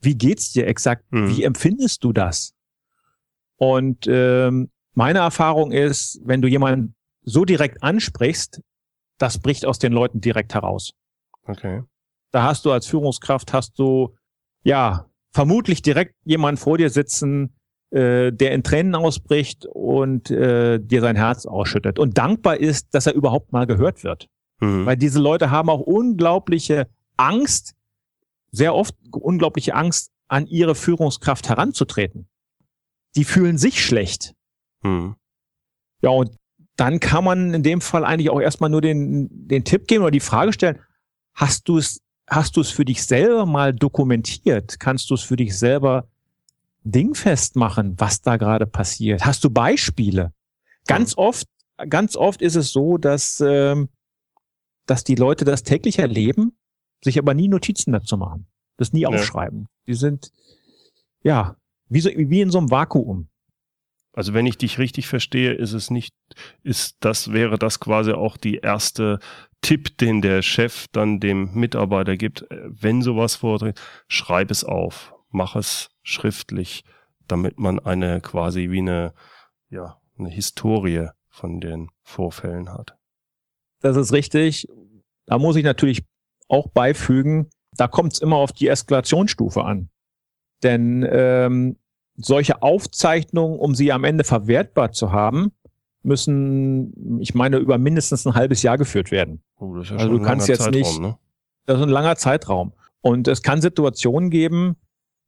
Wie 0.00 0.16
geht's 0.16 0.52
dir 0.52 0.66
exakt? 0.66 1.04
Mhm. 1.10 1.36
Wie 1.36 1.42
empfindest 1.42 2.04
du 2.04 2.12
das? 2.12 2.54
Und 3.56 4.06
ähm, 4.06 4.70
meine 4.94 5.20
Erfahrung 5.20 5.72
ist, 5.72 6.20
wenn 6.24 6.42
du 6.42 6.48
jemanden 6.48 6.94
so 7.22 7.44
direkt 7.44 7.82
ansprichst, 7.82 8.60
das 9.18 9.38
bricht 9.38 9.66
aus 9.66 9.78
den 9.78 9.92
Leuten 9.92 10.20
direkt 10.20 10.54
heraus. 10.54 10.92
Okay. 11.44 11.82
Da 12.30 12.42
hast 12.44 12.64
du 12.64 12.72
als 12.72 12.86
Führungskraft, 12.86 13.52
hast 13.52 13.78
du 13.78 14.14
ja 14.62 15.06
vermutlich 15.32 15.82
direkt 15.82 16.14
jemanden 16.24 16.58
vor 16.58 16.78
dir 16.78 16.90
sitzen, 16.90 17.56
äh, 17.90 18.32
der 18.32 18.52
in 18.52 18.62
Tränen 18.62 18.94
ausbricht 18.94 19.66
und 19.66 20.30
äh, 20.30 20.78
dir 20.78 21.00
sein 21.00 21.16
Herz 21.16 21.46
ausschüttet 21.46 21.98
und 21.98 22.18
dankbar 22.18 22.58
ist, 22.58 22.94
dass 22.94 23.06
er 23.06 23.14
überhaupt 23.14 23.52
mal 23.52 23.66
gehört 23.66 24.04
wird. 24.04 24.28
Mhm. 24.60 24.86
Weil 24.86 24.96
diese 24.96 25.20
Leute 25.20 25.50
haben 25.50 25.68
auch 25.70 25.80
unglaubliche 25.80 26.88
Angst, 27.16 27.74
sehr 28.50 28.74
oft 28.74 28.94
unglaubliche 29.10 29.74
Angst, 29.74 30.10
an 30.28 30.46
ihre 30.46 30.74
Führungskraft 30.74 31.48
heranzutreten. 31.48 32.28
Die 33.14 33.24
fühlen 33.24 33.58
sich 33.58 33.84
schlecht. 33.84 34.34
Mhm. 34.82 35.16
Ja, 36.02 36.10
und 36.10 36.36
dann 36.76 37.00
kann 37.00 37.24
man 37.24 37.54
in 37.54 37.62
dem 37.62 37.80
Fall 37.80 38.04
eigentlich 38.04 38.30
auch 38.30 38.40
erstmal 38.40 38.70
nur 38.70 38.80
den, 38.80 39.28
den 39.30 39.64
Tipp 39.64 39.86
geben 39.86 40.02
oder 40.02 40.10
die 40.10 40.20
Frage 40.20 40.52
stellen, 40.52 40.78
hast 41.34 41.68
du 41.68 41.78
es 41.78 42.00
hast 42.28 42.56
du 42.56 42.60
es 42.60 42.70
für 42.70 42.84
dich 42.84 43.04
selber 43.04 43.46
mal 43.46 43.72
dokumentiert? 43.72 44.80
Kannst 44.80 45.10
du 45.10 45.14
es 45.14 45.22
für 45.22 45.36
dich 45.36 45.56
selber 45.56 46.08
dingfest 46.84 47.56
machen, 47.56 47.94
was 47.98 48.20
da 48.20 48.36
gerade 48.36 48.66
passiert? 48.66 49.24
Hast 49.24 49.44
du 49.44 49.50
Beispiele? 49.50 50.32
Ganz 50.86 51.16
oft, 51.16 51.46
ganz 51.88 52.16
oft 52.16 52.42
ist 52.42 52.56
es 52.56 52.72
so, 52.72 52.98
dass, 52.98 53.40
ähm, 53.44 53.88
dass 54.86 55.04
die 55.04 55.14
Leute 55.14 55.44
das 55.44 55.62
täglich 55.62 55.98
erleben, 55.98 56.56
sich 57.02 57.18
aber 57.18 57.34
nie 57.34 57.48
Notizen 57.48 57.92
dazu 57.92 58.16
machen, 58.16 58.46
das 58.76 58.92
nie 58.92 59.06
aufschreiben. 59.06 59.62
Ja. 59.62 59.68
Die 59.86 59.94
sind, 59.94 60.32
ja, 61.22 61.56
wie, 61.88 62.00
so, 62.00 62.10
wie 62.10 62.40
in 62.40 62.50
so 62.50 62.58
einem 62.58 62.70
Vakuum. 62.70 63.28
Also 64.12 64.32
wenn 64.32 64.46
ich 64.46 64.56
dich 64.56 64.78
richtig 64.78 65.06
verstehe, 65.08 65.52
ist 65.52 65.74
es 65.74 65.90
nicht, 65.90 66.14
ist 66.62 66.96
das, 67.00 67.32
wäre 67.32 67.58
das 67.58 67.80
quasi 67.80 68.12
auch 68.12 68.38
die 68.38 68.56
erste 68.56 69.18
Tipp, 69.60 69.98
den 69.98 70.22
der 70.22 70.42
Chef 70.42 70.86
dann 70.92 71.20
dem 71.20 71.52
Mitarbeiter 71.52 72.16
gibt, 72.16 72.50
äh, 72.50 72.62
wenn 72.66 73.02
sowas 73.02 73.36
vortritt, 73.36 73.80
schreib 74.08 74.50
es 74.50 74.64
auf, 74.64 75.14
mach 75.30 75.54
es 75.56 75.90
schriftlich, 76.02 76.84
damit 77.28 77.58
man 77.58 77.78
eine 77.78 78.20
quasi 78.20 78.70
wie 78.70 78.78
eine, 78.78 79.12
ja, 79.68 80.00
eine 80.18 80.30
Historie 80.30 81.08
von 81.28 81.60
den 81.60 81.90
Vorfällen 82.02 82.72
hat. 82.72 82.95
Das 83.80 83.96
ist 83.96 84.12
richtig. 84.12 84.68
Da 85.26 85.38
muss 85.38 85.56
ich 85.56 85.64
natürlich 85.64 86.04
auch 86.48 86.68
beifügen, 86.68 87.50
da 87.72 87.88
kommt 87.88 88.14
es 88.14 88.20
immer 88.20 88.36
auf 88.36 88.52
die 88.52 88.68
Eskalationsstufe 88.68 89.64
an. 89.64 89.90
Denn 90.62 91.06
ähm, 91.08 91.76
solche 92.16 92.62
Aufzeichnungen, 92.62 93.58
um 93.58 93.74
sie 93.74 93.92
am 93.92 94.04
Ende 94.04 94.24
verwertbar 94.24 94.92
zu 94.92 95.12
haben, 95.12 95.52
müssen, 96.02 97.20
ich 97.20 97.34
meine, 97.34 97.58
über 97.58 97.78
mindestens 97.78 98.26
ein 98.26 98.34
halbes 98.34 98.62
Jahr 98.62 98.78
geführt 98.78 99.10
werden. 99.10 99.42
Oh, 99.58 99.74
das 99.74 99.86
ist 99.86 99.90
ja 99.90 99.96
also 99.98 100.16
du 100.16 100.22
kannst 100.22 100.48
jetzt 100.48 100.62
Zeitraum, 100.62 100.80
nicht. 100.80 101.00
Ne? 101.00 101.18
Das 101.66 101.78
ist 101.78 101.82
ein 101.82 101.88
langer 101.88 102.16
Zeitraum. 102.16 102.72
Und 103.00 103.28
es 103.28 103.42
kann 103.42 103.60
Situationen 103.60 104.30
geben, 104.30 104.76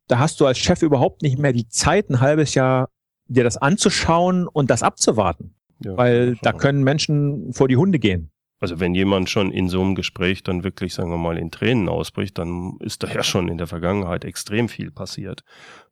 da 0.07 0.19
hast 0.19 0.41
du 0.41 0.47
als 0.47 0.59
Chef 0.59 0.83
überhaupt 0.83 1.23
nicht 1.23 1.39
mehr 1.39 1.53
die 1.53 1.69
Zeit, 1.69 2.09
ein 2.09 2.21
halbes 2.21 2.55
Jahr 2.55 2.89
dir 3.27 3.45
das 3.45 3.57
anzuschauen 3.57 4.47
und 4.47 4.71
das 4.71 4.83
abzuwarten. 4.83 5.55
Ja, 5.85 5.97
weil 5.97 6.37
da 6.43 6.53
können 6.53 6.83
Menschen 6.83 7.53
vor 7.53 7.69
die 7.69 7.77
Hunde 7.77 7.99
gehen. 7.99 8.31
Also 8.61 8.81
wenn 8.81 8.95
jemand 8.95 9.31
schon 9.31 9.53
in 9.53 9.69
so 9.69 9.81
einem 9.81 9.95
Gespräch 9.95 10.43
dann 10.43 10.65
wirklich, 10.65 10.95
sagen 10.95 11.11
wir 11.11 11.17
mal, 11.17 11.39
in 11.39 11.51
Tränen 11.51 11.89
ausbricht, 11.89 12.39
dann 12.39 12.77
ist 12.81 13.03
da 13.03 13.09
ja 13.09 13.23
schon 13.23 13.49
in 13.49 13.59
der 13.59 13.69
Vergangenheit 13.69 14.25
extrem 14.25 14.69
viel 14.69 14.91
passiert. 14.91 15.45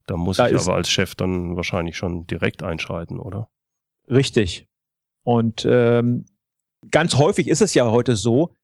Da 0.07 0.17
muss 0.17 0.39
da 0.39 0.49
ich 0.49 0.57
aber 0.57 0.75
als 0.75 0.91
Chef 0.91 1.15
dann 1.15 1.57
wahrscheinlich 1.57 1.97
schon 1.97 2.27
direkt 2.27 2.63
einschreiten, 2.63 3.19
oder? 3.21 3.49
Richtig. 4.09 4.67
Und 5.23 5.67
ähm, 5.69 6.27
ganz 6.91 7.17
häufig 7.17 7.49
ist 7.49 7.63
es 7.63 7.75
ja 7.75 7.91
heute 7.91 8.17
so, 8.17 8.55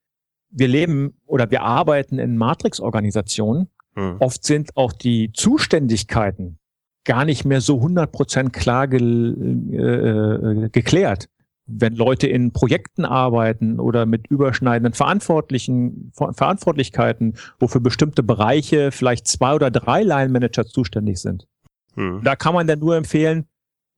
wir 0.50 0.68
leben 0.68 1.16
oder 1.26 1.50
wir 1.50 1.62
arbeiten 1.62 2.18
in 2.18 2.36
Matrix-Organisationen. 2.36 3.68
Hm. 3.94 4.16
Oft 4.18 4.44
sind 4.44 4.76
auch 4.76 4.92
die 4.92 5.32
Zuständigkeiten 5.32 6.58
gar 7.04 7.24
nicht 7.24 7.44
mehr 7.44 7.60
so 7.60 7.80
100% 7.80 8.50
klar 8.50 8.86
ge 8.88 9.00
äh, 9.00 10.68
geklärt 10.70 11.28
wenn 11.66 11.94
Leute 11.94 12.26
in 12.26 12.52
Projekten 12.52 13.04
arbeiten 13.04 13.78
oder 13.78 14.06
mit 14.06 14.26
überschneidenden 14.26 14.94
Verantwortlichen, 14.94 16.12
Verantwortlichkeiten, 16.14 17.34
wo 17.58 17.68
für 17.68 17.80
bestimmte 17.80 18.22
Bereiche 18.22 18.90
vielleicht 18.90 19.28
zwei 19.28 19.54
oder 19.54 19.70
drei 19.70 20.02
Line-Manager 20.02 20.66
zuständig 20.66 21.18
sind. 21.20 21.46
Hm. 21.94 22.20
Da 22.24 22.36
kann 22.36 22.54
man 22.54 22.66
dann 22.66 22.80
nur 22.80 22.96
empfehlen, 22.96 23.46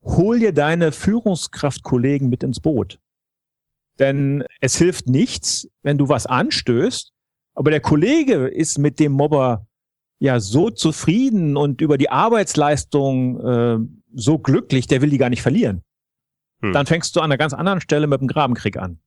hol 0.03 0.39
dir 0.39 0.53
deine 0.53 0.93
Führungskraftkollegen 0.93 2.29
mit 2.29 2.43
ins 2.43 2.61
Boot. 2.61 2.99
Denn 3.99 4.45
es 4.61 4.77
hilft 4.77 5.09
nichts, 5.09 5.69
wenn 5.83 5.99
du 5.99 6.09
was 6.09 6.27
anstößt, 6.27 7.13
aber 7.55 7.71
der 7.71 7.81
Kollege 7.81 8.49
ist 8.49 8.79
mit 8.79 8.99
dem 8.99 9.13
Mobber 9.13 9.67
ja 10.19 10.41
so 10.41 10.71
zufrieden 10.71 11.57
und 11.57 11.81
über 11.81 11.99
die 11.99 12.11
Arbeitsleistung 12.11 13.41
äh, 13.41 13.79
so 14.15 14.39
glücklich, 14.39 14.87
der 14.87 15.03
will 15.03 15.11
die 15.11 15.19
gar 15.19 15.31
nicht 15.31 15.43
verlieren. 15.43 15.83
Hm. 16.65 16.73
Dann 16.73 16.87
fängst 16.87 17.15
du 17.15 17.21
an 17.21 17.27
einer 17.27 17.39
ganz 17.39 17.53
anderen 17.53 17.81
Stelle 17.81 18.07
mit 18.07 18.21
dem 18.21 18.29
Grabenkrieg 18.29 18.77
an. 18.77 18.99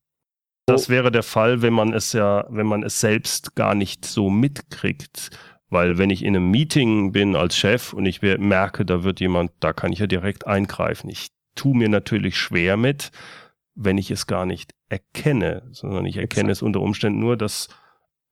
Das 0.68 0.90
wäre 0.90 1.12
der 1.12 1.24
Fall, 1.24 1.62
wenn 1.62 1.74
man 1.74 1.94
es 1.94 2.14
ja, 2.14 2.46
wenn 2.50 2.68
man 2.68 2.84
es 2.84 3.00
selbst 3.00 3.56
gar 3.56 3.74
nicht 3.74 4.06
so 4.06 4.30
mitkriegt. 4.30 5.32
Weil 5.70 5.98
wenn 5.98 6.10
ich 6.10 6.24
in 6.24 6.36
einem 6.36 6.50
Meeting 6.50 7.12
bin 7.12 7.36
als 7.36 7.58
Chef 7.58 7.94
und 7.94 8.06
ich 8.06 8.22
merke, 8.22 8.86
da 8.86 9.04
wird 9.04 9.20
jemand, 9.20 9.52
da 9.60 9.74
kann 9.74 9.92
ich 9.92 10.00
ja 10.00 10.08
direkt 10.08 10.48
eingreifen. 10.48 11.10
Ich 11.10 11.30
tue 11.56 11.76
mir 11.76 11.90
natürlich 11.90 12.38
schwer 12.38 12.78
mit, 12.78 13.12
wenn 13.76 13.98
ich 13.98 14.12
es 14.12 14.28
gar 14.28 14.46
nicht 14.46 14.74
erkenne, 14.88 15.68
sondern 15.72 16.06
ich 16.06 16.18
erkenne 16.18 16.52
Exakt. 16.52 16.58
es 16.58 16.62
unter 16.62 16.82
Umständen 16.82 17.20
nur, 17.20 17.36
dass 17.36 17.68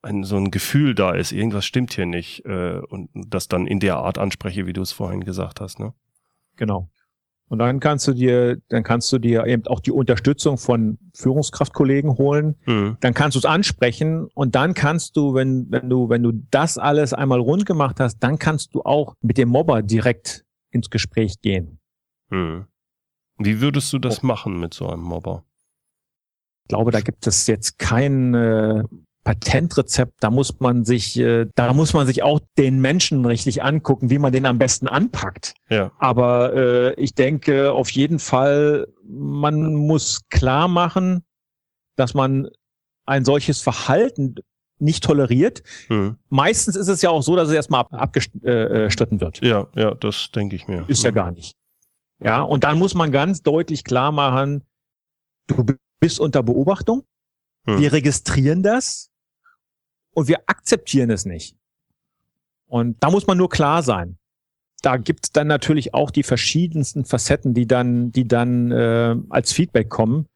ein, 0.01 0.23
so 0.23 0.37
ein 0.37 0.51
Gefühl 0.51 0.95
da 0.95 1.13
ist, 1.13 1.31
irgendwas 1.31 1.65
stimmt 1.65 1.93
hier 1.93 2.05
nicht 2.05 2.45
äh, 2.45 2.79
und 2.89 3.09
das 3.13 3.47
dann 3.47 3.67
in 3.67 3.79
der 3.79 3.97
Art 3.97 4.17
anspreche, 4.17 4.65
wie 4.65 4.73
du 4.73 4.81
es 4.81 4.91
vorhin 4.91 5.23
gesagt 5.23 5.59
hast. 5.59 5.79
Ne? 5.79 5.93
Genau. 6.55 6.89
Und 7.47 7.59
dann 7.59 7.79
kannst 7.79 8.07
du 8.07 8.13
dir, 8.13 8.57
dann 8.69 8.83
kannst 8.83 9.11
du 9.11 9.19
dir 9.19 9.45
eben 9.45 9.67
auch 9.67 9.79
die 9.79 9.91
Unterstützung 9.91 10.57
von 10.57 10.97
Führungskraftkollegen 11.13 12.17
holen. 12.17 12.55
Mhm. 12.65 12.97
Dann 13.01 13.13
kannst 13.13 13.35
du 13.35 13.39
es 13.39 13.45
ansprechen 13.45 14.27
und 14.33 14.55
dann 14.55 14.73
kannst 14.73 15.15
du, 15.15 15.35
wenn, 15.35 15.67
wenn 15.69 15.89
du, 15.89 16.09
wenn 16.09 16.23
du 16.23 16.31
das 16.49 16.77
alles 16.77 17.13
einmal 17.13 17.39
rund 17.39 17.65
gemacht 17.65 17.99
hast, 17.99 18.19
dann 18.19 18.39
kannst 18.39 18.73
du 18.73 18.81
auch 18.81 19.15
mit 19.21 19.37
dem 19.37 19.49
Mobber 19.49 19.83
direkt 19.83 20.43
ins 20.71 20.89
Gespräch 20.89 21.39
gehen. 21.41 21.79
Mhm. 22.29 22.65
Wie 23.37 23.61
würdest 23.61 23.93
du 23.93 23.99
das 23.99 24.23
oh. 24.23 24.27
machen 24.27 24.59
mit 24.59 24.73
so 24.73 24.87
einem 24.87 25.03
Mobber? 25.03 25.43
Ich 26.63 26.69
glaube, 26.69 26.91
da 26.91 27.01
gibt 27.01 27.27
es 27.27 27.45
jetzt 27.45 27.77
kein 27.77 28.33
äh, 28.33 28.83
Patentrezept. 29.25 30.13
Da 30.21 30.29
muss 30.29 30.59
man 30.59 30.85
sich, 30.85 31.17
äh, 31.17 31.47
da 31.55 31.73
muss 31.73 31.93
man 31.93 32.07
sich 32.07 32.23
auch 32.23 32.39
den 32.57 32.79
Menschen 32.79 33.25
richtig 33.25 33.63
angucken, 33.63 34.09
wie 34.09 34.19
man 34.19 34.31
den 34.31 34.45
am 34.45 34.59
besten 34.59 34.87
anpackt. 34.87 35.55
Ja. 35.69 35.91
Aber 35.97 36.53
äh, 36.53 36.93
ich 36.93 37.15
denke 37.15 37.73
auf 37.73 37.89
jeden 37.89 38.19
Fall, 38.19 38.87
man 39.03 39.73
muss 39.73 40.21
klar 40.29 40.67
machen, 40.67 41.23
dass 41.97 42.13
man 42.13 42.49
ein 43.05 43.25
solches 43.25 43.61
Verhalten 43.61 44.35
nicht 44.77 45.03
toleriert. 45.03 45.63
Mhm. 45.89 46.17
Meistens 46.29 46.75
ist 46.75 46.87
es 46.87 47.01
ja 47.01 47.09
auch 47.09 47.23
so, 47.23 47.35
dass 47.35 47.49
es 47.49 47.55
erstmal 47.55 47.81
ab, 47.81 47.93
abgestritten 47.93 49.21
wird. 49.21 49.43
Ja, 49.43 49.67
ja, 49.75 49.95
das 49.95 50.29
denke 50.35 50.55
ich 50.55 50.67
mir. 50.67 50.85
Ist 50.87 51.03
ja 51.03 51.11
gar 51.11 51.31
nicht. 51.31 51.55
Ja, 52.23 52.41
und 52.41 52.63
dann 52.63 52.77
muss 52.77 52.93
man 52.93 53.11
ganz 53.11 53.41
deutlich 53.41 53.83
klar 53.83 54.11
machen, 54.11 54.63
du 55.47 55.65
bist 55.99 56.19
unter 56.19 56.43
Beobachtung. 56.43 57.03
Mhm. 57.65 57.79
Wir 57.79 57.91
registrieren 57.91 58.61
das 58.61 59.09
und 60.15 60.27
wir 60.27 60.39
akzeptieren 60.47 61.11
es 61.11 61.25
nicht. 61.25 61.55
Und 62.67 63.03
da 63.03 63.11
muss 63.11 63.27
man 63.27 63.37
nur 63.37 63.49
klar 63.49 63.83
sein. 63.83 64.17
Da 64.81 64.97
gibt 64.97 65.25
es 65.25 65.31
dann 65.31 65.47
natürlich 65.47 65.93
auch 65.93 66.09
die 66.09 66.23
verschiedensten 66.23 67.05
Facetten, 67.05 67.53
die 67.53 67.67
dann, 67.67 68.11
die 68.11 68.27
dann 68.27 68.71
äh, 68.71 69.15
als 69.29 69.51
Feedback 69.51 69.89
kommen. 69.89 70.27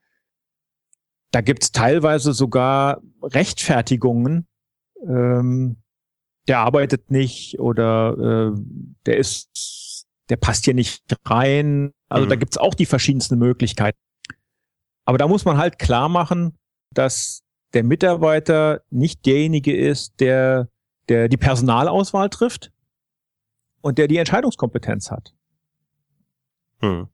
Da 1.31 1.41
gibt 1.41 1.63
es 1.63 1.71
teilweise 1.71 2.33
sogar 2.33 3.01
Rechtfertigungen. 3.21 4.47
Ähm, 5.05 5.77
der 6.47 6.59
arbeitet 6.59 7.11
nicht 7.11 7.59
oder 7.59 8.51
äh, 8.53 8.59
der 9.05 9.17
ist, 9.17 10.05
der 10.29 10.37
passt 10.37 10.65
hier 10.65 10.73
nicht 10.73 11.03
rein. 11.25 11.93
Also 12.09 12.25
mhm. 12.25 12.29
da 12.29 12.35
gibt 12.35 12.53
es 12.53 12.57
auch 12.57 12.73
die 12.73 12.87
verschiedensten 12.87 13.37
Möglichkeiten. 13.37 13.99
Aber 15.05 15.17
da 15.17 15.27
muss 15.27 15.45
man 15.45 15.57
halt 15.57 15.79
klar 15.79 16.09
machen, 16.09 16.57
dass 16.91 17.43
der 17.73 17.83
Mitarbeiter 17.83 18.81
nicht 18.89 19.25
derjenige 19.25 19.75
ist, 19.75 20.19
der, 20.19 20.69
der 21.07 21.29
die 21.29 21.37
Personalauswahl 21.37 22.29
trifft 22.29 22.71
und 23.81 23.97
der 23.97 24.07
die 24.07 24.17
Entscheidungskompetenz 24.17 25.11
hat. 25.11 25.33
Hm. 26.79 27.07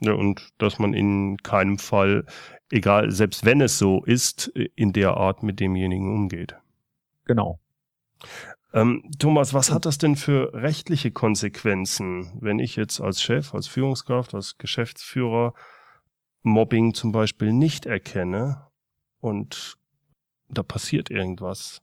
Ja, 0.00 0.12
und 0.12 0.50
dass 0.58 0.78
man 0.78 0.94
in 0.94 1.38
keinem 1.38 1.78
Fall, 1.78 2.24
egal, 2.70 3.10
selbst 3.10 3.44
wenn 3.44 3.60
es 3.60 3.78
so 3.78 4.04
ist, 4.04 4.46
in 4.48 4.92
der 4.92 5.16
Art 5.16 5.42
mit 5.42 5.58
demjenigen 5.58 6.14
umgeht. 6.14 6.54
Genau. 7.24 7.58
Ähm, 8.72 9.10
Thomas, 9.18 9.54
was 9.54 9.72
hat 9.72 9.86
das 9.86 9.98
denn 9.98 10.14
für 10.14 10.52
rechtliche 10.52 11.10
Konsequenzen, 11.10 12.32
wenn 12.40 12.58
ich 12.58 12.76
jetzt 12.76 13.00
als 13.00 13.22
Chef, 13.22 13.54
als 13.54 13.66
Führungskraft, 13.66 14.34
als 14.34 14.58
Geschäftsführer 14.58 15.54
Mobbing 16.42 16.94
zum 16.94 17.10
Beispiel 17.10 17.52
nicht 17.52 17.86
erkenne 17.86 18.68
und 19.20 19.78
da 20.48 20.62
passiert 20.62 21.10
irgendwas. 21.10 21.82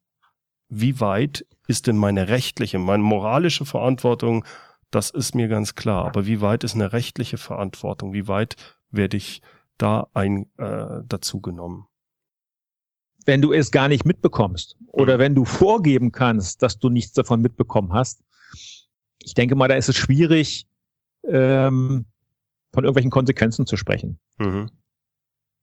Wie 0.67 0.99
weit 0.99 1.45
ist 1.67 1.87
denn 1.87 1.97
meine 1.97 2.27
rechtliche, 2.27 2.79
meine 2.79 3.03
moralische 3.03 3.65
Verantwortung? 3.65 4.45
Das 4.91 5.09
ist 5.09 5.35
mir 5.35 5.47
ganz 5.47 5.75
klar. 5.75 6.05
Aber 6.05 6.25
wie 6.25 6.41
weit 6.41 6.63
ist 6.63 6.75
eine 6.75 6.93
rechtliche 6.93 7.37
Verantwortung? 7.37 8.13
Wie 8.13 8.27
weit 8.27 8.55
werde 8.89 9.17
ich 9.17 9.41
da 9.77 10.07
ein, 10.13 10.49
äh, 10.57 11.01
dazu 11.05 11.41
genommen? 11.41 11.87
Wenn 13.25 13.41
du 13.41 13.51
es 13.53 13.71
gar 13.71 13.87
nicht 13.87 14.05
mitbekommst 14.05 14.77
oder 14.87 15.15
mhm. 15.15 15.19
wenn 15.19 15.35
du 15.35 15.45
vorgeben 15.45 16.11
kannst, 16.11 16.61
dass 16.61 16.79
du 16.79 16.89
nichts 16.89 17.13
davon 17.13 17.41
mitbekommen 17.41 17.93
hast, 17.93 18.23
ich 19.19 19.33
denke 19.33 19.55
mal, 19.55 19.67
da 19.67 19.75
ist 19.75 19.89
es 19.89 19.95
schwierig, 19.95 20.67
ähm, 21.27 22.05
von 22.71 22.83
irgendwelchen 22.83 23.11
Konsequenzen 23.11 23.65
zu 23.65 23.77
sprechen. 23.77 24.19
Mhm. 24.37 24.69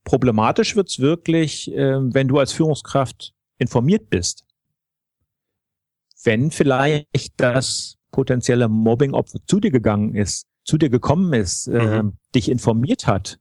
Problematisch 0.04 0.76
wird's 0.76 0.98
wirklich, 0.98 1.72
äh, 1.72 1.98
wenn 2.14 2.28
du 2.28 2.38
als 2.38 2.52
Führungskraft 2.52 3.32
informiert 3.58 4.10
bist. 4.10 4.44
Wenn 6.24 6.50
vielleicht 6.50 7.32
das 7.36 7.96
potenzielle 8.10 8.68
Mobbing-Opfer 8.68 9.40
zu 9.46 9.60
dir 9.60 9.70
gegangen 9.70 10.14
ist, 10.14 10.46
zu 10.64 10.78
dir 10.78 10.90
gekommen 10.90 11.32
ist, 11.32 11.66
äh, 11.66 12.02
mhm. 12.02 12.18
dich 12.34 12.48
informiert 12.48 13.06
hat 13.06 13.38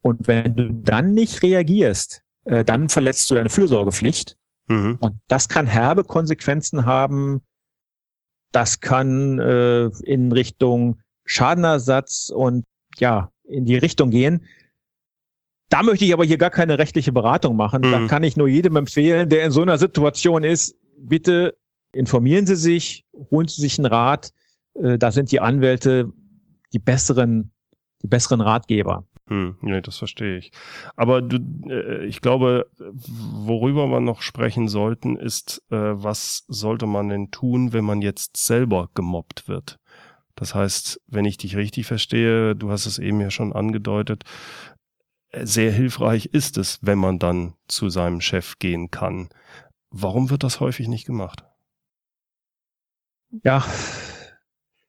und 0.00 0.26
wenn 0.26 0.54
du 0.54 0.72
dann 0.72 1.12
nicht 1.12 1.42
reagierst, 1.42 2.22
äh, 2.44 2.64
dann 2.64 2.88
verletzt 2.88 3.30
du 3.30 3.34
deine 3.34 3.50
Fürsorgepflicht. 3.50 4.36
Mhm. 4.68 4.98
Und 5.00 5.20
das 5.28 5.48
kann 5.48 5.66
herbe 5.66 6.04
Konsequenzen 6.04 6.86
haben. 6.86 7.42
Das 8.52 8.80
kann 8.80 9.38
äh, 9.38 9.86
in 10.04 10.32
Richtung 10.32 11.00
Schadenersatz 11.24 12.30
und 12.34 12.64
ja, 12.96 13.30
in 13.44 13.66
die 13.66 13.76
Richtung 13.76 14.10
gehen. 14.10 14.46
Da 15.68 15.82
möchte 15.82 16.04
ich 16.04 16.12
aber 16.12 16.24
hier 16.24 16.38
gar 16.38 16.50
keine 16.50 16.78
rechtliche 16.78 17.12
Beratung 17.12 17.56
machen. 17.56 17.82
Mhm. 17.82 17.90
Da 17.90 18.06
kann 18.06 18.22
ich 18.22 18.36
nur 18.36 18.48
jedem 18.48 18.76
empfehlen, 18.76 19.28
der 19.28 19.44
in 19.44 19.50
so 19.50 19.62
einer 19.62 19.78
Situation 19.78 20.44
ist, 20.44 20.76
bitte 20.98 21.56
informieren 21.92 22.46
Sie 22.46 22.56
sich, 22.56 23.04
holen 23.30 23.48
Sie 23.48 23.60
sich 23.60 23.78
einen 23.78 23.86
Rat. 23.86 24.32
Äh, 24.74 24.98
da 24.98 25.10
sind 25.10 25.32
die 25.32 25.40
Anwälte 25.40 26.12
die 26.72 26.78
besseren, 26.78 27.52
die 28.02 28.08
besseren 28.08 28.40
Ratgeber. 28.40 29.04
Hm, 29.28 29.56
nee, 29.60 29.80
das 29.82 29.98
verstehe 29.98 30.38
ich. 30.38 30.52
Aber 30.96 31.20
du, 31.20 31.38
äh, 31.68 32.06
ich 32.06 32.20
glaube, 32.20 32.66
worüber 32.78 33.86
wir 33.88 34.00
noch 34.00 34.22
sprechen 34.22 34.68
sollten, 34.68 35.16
ist, 35.16 35.62
äh, 35.70 35.76
was 35.76 36.44
sollte 36.48 36.86
man 36.86 37.08
denn 37.10 37.30
tun, 37.30 37.72
wenn 37.72 37.84
man 37.84 38.00
jetzt 38.00 38.38
selber 38.38 38.88
gemobbt 38.94 39.48
wird? 39.48 39.78
Das 40.34 40.54
heißt, 40.54 41.00
wenn 41.08 41.24
ich 41.24 41.36
dich 41.36 41.56
richtig 41.56 41.86
verstehe, 41.86 42.54
du 42.54 42.70
hast 42.70 42.86
es 42.86 42.98
eben 42.98 43.20
ja 43.20 43.30
schon 43.30 43.52
angedeutet, 43.52 44.24
sehr 45.32 45.72
hilfreich 45.72 46.26
ist 46.26 46.56
es, 46.56 46.78
wenn 46.82 46.98
man 46.98 47.18
dann 47.18 47.54
zu 47.68 47.90
seinem 47.90 48.20
Chef 48.20 48.58
gehen 48.58 48.90
kann. 48.90 49.28
Warum 49.90 50.30
wird 50.30 50.42
das 50.42 50.60
häufig 50.60 50.88
nicht 50.88 51.06
gemacht? 51.06 51.44
Ja, 53.44 53.64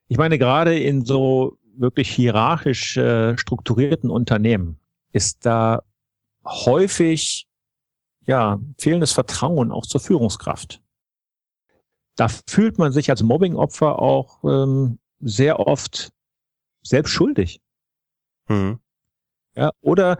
ich 0.08 0.16
meine, 0.16 0.38
gerade 0.38 0.78
in 0.78 1.04
so 1.04 1.58
wirklich 1.76 2.10
hierarchisch 2.10 2.96
äh, 2.96 3.36
strukturierten 3.38 4.10
Unternehmen 4.10 4.80
ist 5.12 5.46
da 5.46 5.82
häufig 6.44 7.46
ja 8.26 8.58
fehlendes 8.78 9.12
Vertrauen 9.12 9.72
auch 9.72 9.86
zur 9.86 10.00
Führungskraft. 10.00 10.82
Da 12.16 12.28
fühlt 12.28 12.78
man 12.78 12.92
sich 12.92 13.10
als 13.10 13.22
Mobbingopfer 13.22 13.98
auch 13.98 14.42
ähm, 14.44 14.98
sehr 15.20 15.60
oft 15.60 16.12
selbst 16.82 17.12
schuldig. 17.12 17.60
Mhm. 18.48 18.80
Ja, 19.56 19.70
oder 19.80 20.18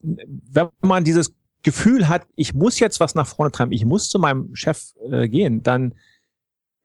wenn 0.00 0.68
man 0.80 1.04
dieses 1.04 1.34
Gefühl 1.62 2.08
hat, 2.08 2.26
ich 2.36 2.54
muss 2.54 2.78
jetzt 2.78 3.00
was 3.00 3.14
nach 3.14 3.26
vorne 3.26 3.50
treiben, 3.50 3.72
ich 3.72 3.84
muss 3.84 4.08
zu 4.08 4.18
meinem 4.18 4.54
Chef 4.54 4.92
äh, 5.10 5.28
gehen, 5.28 5.62
dann, 5.62 5.94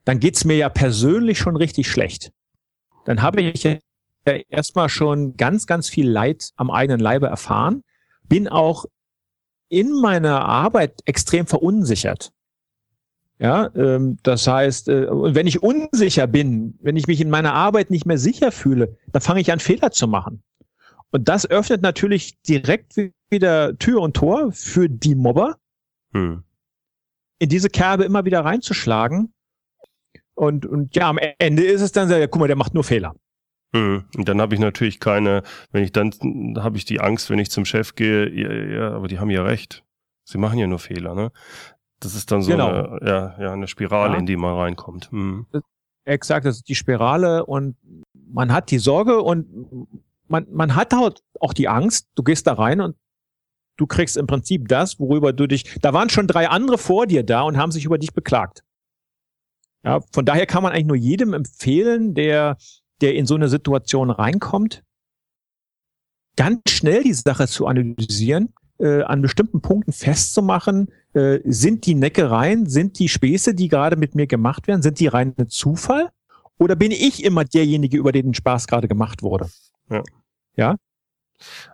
dann 0.05 0.19
geht's 0.19 0.45
mir 0.45 0.55
ja 0.57 0.69
persönlich 0.69 1.37
schon 1.37 1.55
richtig 1.55 1.89
schlecht. 1.89 2.31
Dann 3.05 3.21
habe 3.21 3.41
ich 3.41 3.63
ja 3.63 3.77
erstmal 4.49 4.89
schon 4.89 5.35
ganz, 5.35 5.67
ganz 5.67 5.89
viel 5.89 6.09
Leid 6.09 6.51
am 6.55 6.71
eigenen 6.71 6.99
Leibe 6.99 7.27
erfahren, 7.27 7.83
bin 8.23 8.47
auch 8.47 8.85
in 9.69 9.91
meiner 9.91 10.45
Arbeit 10.45 11.01
extrem 11.05 11.45
verunsichert. 11.47 12.31
Ja, 13.39 13.69
ähm, 13.75 14.19
das 14.23 14.47
heißt, 14.47 14.87
äh, 14.89 15.07
wenn 15.09 15.47
ich 15.47 15.61
unsicher 15.61 16.27
bin, 16.27 16.77
wenn 16.81 16.95
ich 16.95 17.07
mich 17.07 17.19
in 17.19 17.29
meiner 17.29 17.53
Arbeit 17.53 17.89
nicht 17.89 18.05
mehr 18.05 18.17
sicher 18.17 18.51
fühle, 18.51 18.97
dann 19.11 19.21
fange 19.21 19.41
ich 19.41 19.51
an, 19.51 19.59
Fehler 19.59 19.91
zu 19.91 20.07
machen. 20.07 20.43
Und 21.13 21.29
das 21.29 21.47
öffnet 21.47 21.83
natürlich 21.83 22.41
direkt 22.41 22.95
wieder 23.29 23.77
Tür 23.77 24.01
und 24.01 24.15
Tor 24.15 24.51
für 24.51 24.89
die 24.89 25.13
Mobber, 25.13 25.57
hm. 26.11 26.43
in 27.37 27.49
diese 27.49 27.69
Kerbe 27.69 28.03
immer 28.03 28.25
wieder 28.25 28.43
reinzuschlagen. 28.43 29.31
Und, 30.33 30.65
und 30.65 30.95
ja, 30.95 31.07
am 31.09 31.19
Ende 31.37 31.63
ist 31.63 31.81
es 31.81 31.91
dann 31.91 32.09
so, 32.09 32.15
ja, 32.15 32.25
guck 32.25 32.39
mal, 32.39 32.47
der 32.47 32.55
macht 32.55 32.73
nur 32.73 32.83
Fehler. 32.83 33.15
Hm. 33.75 34.05
Und 34.17 34.27
dann 34.27 34.41
habe 34.41 34.55
ich 34.55 34.59
natürlich 34.59 34.99
keine, 34.99 35.43
wenn 35.71 35.83
ich 35.83 35.91
dann 35.91 36.11
habe 36.57 36.77
ich 36.77 36.85
die 36.85 36.99
Angst, 36.99 37.29
wenn 37.29 37.37
ich 37.37 37.51
zum 37.51 37.65
Chef 37.65 37.93
gehe, 37.93 38.27
ja, 38.29 38.51
ja, 38.51 38.91
aber 38.95 39.07
die 39.07 39.19
haben 39.19 39.29
ja 39.29 39.43
recht. 39.43 39.83
Sie 40.25 40.39
machen 40.39 40.57
ja 40.57 40.65
nur 40.65 40.79
Fehler, 40.79 41.13
ne? 41.13 41.31
Das 41.99 42.15
ist 42.15 42.31
dann 42.31 42.41
so 42.41 42.51
Genau. 42.51 42.69
eine, 42.69 42.99
ja, 43.07 43.35
ja, 43.39 43.53
eine 43.53 43.67
Spirale, 43.67 44.13
Ja. 44.13 44.19
in 44.19 44.25
die 44.25 44.35
man 44.35 44.55
reinkommt. 44.55 45.11
Hm. 45.11 45.45
Exakt, 46.05 46.47
das 46.47 46.57
ist 46.57 46.69
die 46.69 46.75
Spirale 46.75 47.45
und 47.45 47.77
man 48.13 48.51
hat 48.51 48.71
die 48.71 48.79
Sorge 48.79 49.21
und 49.21 49.47
man, 50.27 50.47
man 50.51 50.75
hat 50.75 50.93
halt 50.93 51.23
auch 51.39 51.53
die 51.53 51.67
Angst, 51.67 52.07
du 52.15 52.23
gehst 52.23 52.47
da 52.47 52.53
rein 52.53 52.81
und 52.81 52.95
du 53.77 53.87
kriegst 53.87 54.17
im 54.17 54.27
Prinzip 54.27 54.67
das, 54.67 54.99
worüber 54.99 55.33
du 55.33 55.47
dich, 55.47 55.77
da 55.81 55.93
waren 55.93 56.09
schon 56.09 56.27
drei 56.27 56.47
andere 56.47 56.77
vor 56.77 57.07
dir 57.07 57.23
da 57.23 57.41
und 57.41 57.57
haben 57.57 57.71
sich 57.71 57.85
über 57.85 57.97
dich 57.97 58.13
beklagt. 58.13 58.63
Ja, 59.83 59.99
von 60.13 60.25
daher 60.25 60.45
kann 60.45 60.63
man 60.63 60.71
eigentlich 60.71 60.85
nur 60.85 60.95
jedem 60.95 61.33
empfehlen, 61.33 62.13
der, 62.13 62.57
der 63.01 63.15
in 63.15 63.25
so 63.25 63.35
eine 63.35 63.49
Situation 63.49 64.09
reinkommt, 64.09 64.83
ganz 66.35 66.61
schnell 66.69 67.03
die 67.03 67.13
Sache 67.13 67.47
zu 67.47 67.67
analysieren, 67.67 68.53
äh, 68.79 69.03
an 69.03 69.21
bestimmten 69.21 69.61
Punkten 69.61 69.91
festzumachen, 69.91 70.87
äh, 71.13 71.39
sind 71.43 71.85
die 71.85 71.95
Neckereien, 71.95 72.67
sind 72.67 72.97
die 72.99 73.09
Späße, 73.09 73.53
die 73.53 73.67
gerade 73.67 73.97
mit 73.97 74.15
mir 74.15 74.27
gemacht 74.27 74.67
werden, 74.67 74.81
sind 74.81 74.99
die 74.99 75.07
rein 75.07 75.33
ein 75.37 75.49
Zufall? 75.49 76.09
Oder 76.57 76.75
bin 76.75 76.91
ich 76.91 77.23
immer 77.23 77.43
derjenige, 77.43 77.97
über 77.97 78.11
den 78.11 78.33
Spaß 78.33 78.67
gerade 78.67 78.87
gemacht 78.87 79.21
wurde? 79.21 79.49
Ja. 79.89 80.03
Ja? 80.55 80.75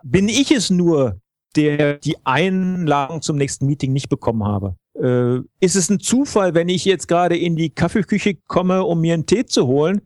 Bin 0.02 0.28
ich 0.28 0.50
es 0.50 0.70
nur, 0.70 1.20
der 1.56 1.98
die 1.98 2.16
Einladung 2.24 3.22
zum 3.22 3.36
nächsten 3.36 3.66
Meeting 3.66 3.92
nicht 3.92 4.08
bekommen 4.08 4.44
habe? 4.44 4.76
Äh, 4.94 5.40
ist 5.60 5.76
es 5.76 5.90
ein 5.90 6.00
Zufall, 6.00 6.54
wenn 6.54 6.68
ich 6.68 6.84
jetzt 6.84 7.08
gerade 7.08 7.36
in 7.36 7.56
die 7.56 7.70
Kaffeeküche 7.70 8.36
komme, 8.46 8.84
um 8.84 9.00
mir 9.00 9.14
einen 9.14 9.26
Tee 9.26 9.46
zu 9.46 9.66
holen, 9.66 10.02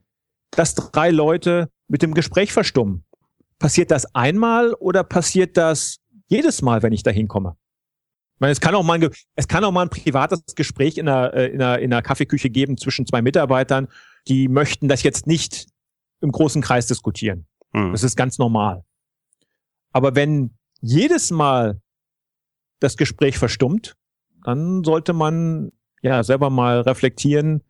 dass 0.50 0.74
drei 0.74 1.10
Leute 1.10 1.68
mit 1.88 2.02
dem 2.02 2.14
Gespräch 2.14 2.52
verstummen? 2.52 3.04
Passiert 3.58 3.90
das 3.90 4.14
einmal 4.14 4.74
oder 4.74 5.04
passiert 5.04 5.56
das 5.56 5.98
jedes 6.28 6.62
Mal, 6.62 6.82
wenn 6.82 6.92
ich 6.92 7.02
da 7.02 7.10
hinkomme? 7.10 7.56
Ich 8.34 8.40
meine, 8.40 8.52
es 8.52 8.60
kann 8.60 8.74
auch 8.74 8.82
mal 8.82 9.00
ein, 9.00 9.10
es 9.36 9.48
kann 9.48 9.64
auch 9.64 9.70
mal 9.70 9.82
ein 9.82 9.90
privates 9.90 10.42
Gespräch 10.54 10.98
in 10.98 11.08
einer, 11.08 11.32
äh, 11.34 11.46
in 11.46 11.62
einer, 11.62 11.78
in 11.78 11.92
einer 11.92 12.02
Kaffeeküche 12.02 12.50
geben 12.50 12.76
zwischen 12.76 13.06
zwei 13.06 13.22
Mitarbeitern, 13.22 13.88
die 14.26 14.48
möchten 14.48 14.88
das 14.88 15.02
jetzt 15.02 15.26
nicht 15.26 15.66
im 16.20 16.32
großen 16.32 16.62
Kreis 16.62 16.86
diskutieren. 16.86 17.46
Hm. 17.74 17.92
Das 17.92 18.02
ist 18.02 18.16
ganz 18.16 18.38
normal. 18.38 18.84
Aber 19.92 20.14
wenn 20.14 20.54
jedes 20.80 21.30
Mal 21.30 21.80
das 22.80 22.96
Gespräch 22.96 23.38
verstummt, 23.38 23.96
dann 24.44 24.84
sollte 24.84 25.12
man 25.12 25.72
ja 26.02 26.22
selber 26.22 26.50
mal 26.50 26.80
reflektieren, 26.80 27.62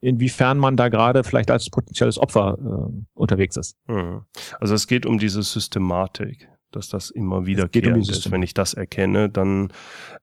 inwiefern 0.00 0.58
man 0.58 0.76
da 0.76 0.88
gerade 0.88 1.24
vielleicht 1.24 1.50
als 1.50 1.70
potenzielles 1.70 2.18
Opfer 2.18 2.58
äh, 2.58 3.04
unterwegs 3.14 3.56
ist. 3.56 3.76
Hm. 3.86 4.22
Also 4.60 4.74
es 4.74 4.86
geht 4.86 5.06
um 5.06 5.18
diese 5.18 5.42
Systematik, 5.42 6.48
dass 6.70 6.88
das 6.88 7.10
immer 7.10 7.46
geht 7.68 7.86
um 7.86 8.00
ist. 8.00 8.30
Wenn 8.30 8.42
ich 8.42 8.52
das 8.52 8.74
erkenne, 8.74 9.30
dann 9.30 9.72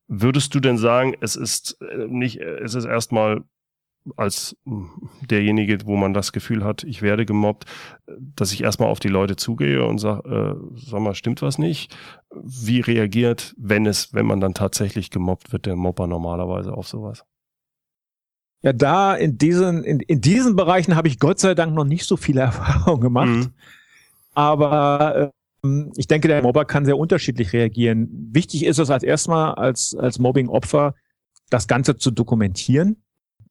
würdest 0.07 0.53
du 0.53 0.59
denn 0.59 0.77
sagen, 0.77 1.15
es 1.21 1.35
ist 1.35 1.77
äh, 1.81 2.07
nicht, 2.07 2.39
äh, 2.39 2.59
es 2.59 2.75
ist 2.75 2.85
erstmal 2.85 3.43
als 4.15 4.55
derjenige, 5.21 5.85
wo 5.85 5.95
man 5.95 6.13
das 6.13 6.31
Gefühl 6.31 6.63
hat, 6.63 6.83
ich 6.83 7.01
werde 7.01 7.25
gemobbt, 7.25 7.65
äh, 8.07 8.13
dass 8.35 8.51
ich 8.51 8.63
erstmal 8.63 8.89
auf 8.89 8.99
die 8.99 9.07
Leute 9.07 9.35
zugehe 9.35 9.85
und 9.85 9.99
sage, 9.99 10.29
äh, 10.29 10.79
sag 10.89 11.01
mal, 11.01 11.15
stimmt 11.15 11.41
was 11.41 11.57
nicht? 11.57 11.95
Wie 12.31 12.79
reagiert, 12.79 13.55
wenn 13.57 13.85
es, 13.85 14.13
wenn 14.13 14.25
man 14.25 14.39
dann 14.39 14.53
tatsächlich 14.53 15.09
gemobbt 15.09 15.51
wird, 15.51 15.65
der 15.65 15.75
Mobber 15.75 16.07
normalerweise 16.07 16.73
auf 16.73 16.87
sowas? 16.87 17.23
Ja, 18.61 18.73
da 18.73 19.15
in 19.15 19.37
diesen, 19.37 19.83
in, 19.83 19.99
in 20.01 20.19
diesen 20.21 20.55
Bereichen 20.55 20.95
habe 20.95 21.07
ich 21.07 21.19
Gott 21.19 21.39
sei 21.39 21.55
Dank 21.55 21.73
noch 21.73 21.85
nicht 21.85 22.05
so 22.05 22.17
viele 22.17 22.41
Erfahrungen 22.41 23.01
gemacht. 23.01 23.27
Mhm. 23.27 23.53
Aber 24.33 25.31
ähm, 25.63 25.91
ich 25.95 26.07
denke, 26.07 26.27
der 26.27 26.41
Mobber 26.41 26.65
kann 26.65 26.85
sehr 26.85 26.97
unterschiedlich 26.97 27.53
reagieren. 27.53 28.09
Wichtig 28.31 28.65
ist 28.65 28.79
es 28.79 28.89
als 28.89 29.03
erstmal 29.03 29.55
als, 29.55 29.95
als 29.95 30.19
Mobbing-Opfer, 30.19 30.95
das 31.49 31.67
Ganze 31.67 31.97
zu 31.97 32.11
dokumentieren, 32.11 33.01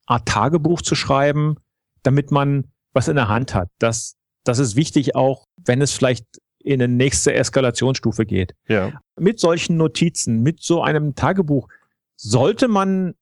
Art 0.08 0.26
Tagebuch 0.26 0.82
zu 0.82 0.94
schreiben, 0.94 1.56
damit 2.02 2.30
man 2.30 2.64
was 2.92 3.08
in 3.08 3.16
der 3.16 3.28
Hand 3.28 3.54
hat. 3.54 3.68
Das, 3.78 4.16
das 4.44 4.58
ist 4.58 4.74
wichtig 4.76 5.14
auch, 5.14 5.44
wenn 5.64 5.82
es 5.82 5.92
vielleicht 5.92 6.24
in 6.60 6.82
eine 6.82 6.92
nächste 6.92 7.34
Eskalationsstufe 7.34 8.26
geht. 8.26 8.54
Ja. 8.66 9.00
Mit 9.18 9.38
solchen 9.38 9.76
Notizen, 9.76 10.42
mit 10.42 10.62
so 10.62 10.82
einem 10.82 11.14
Tagebuch 11.14 11.68
sollte 12.16 12.68
man 12.68 13.14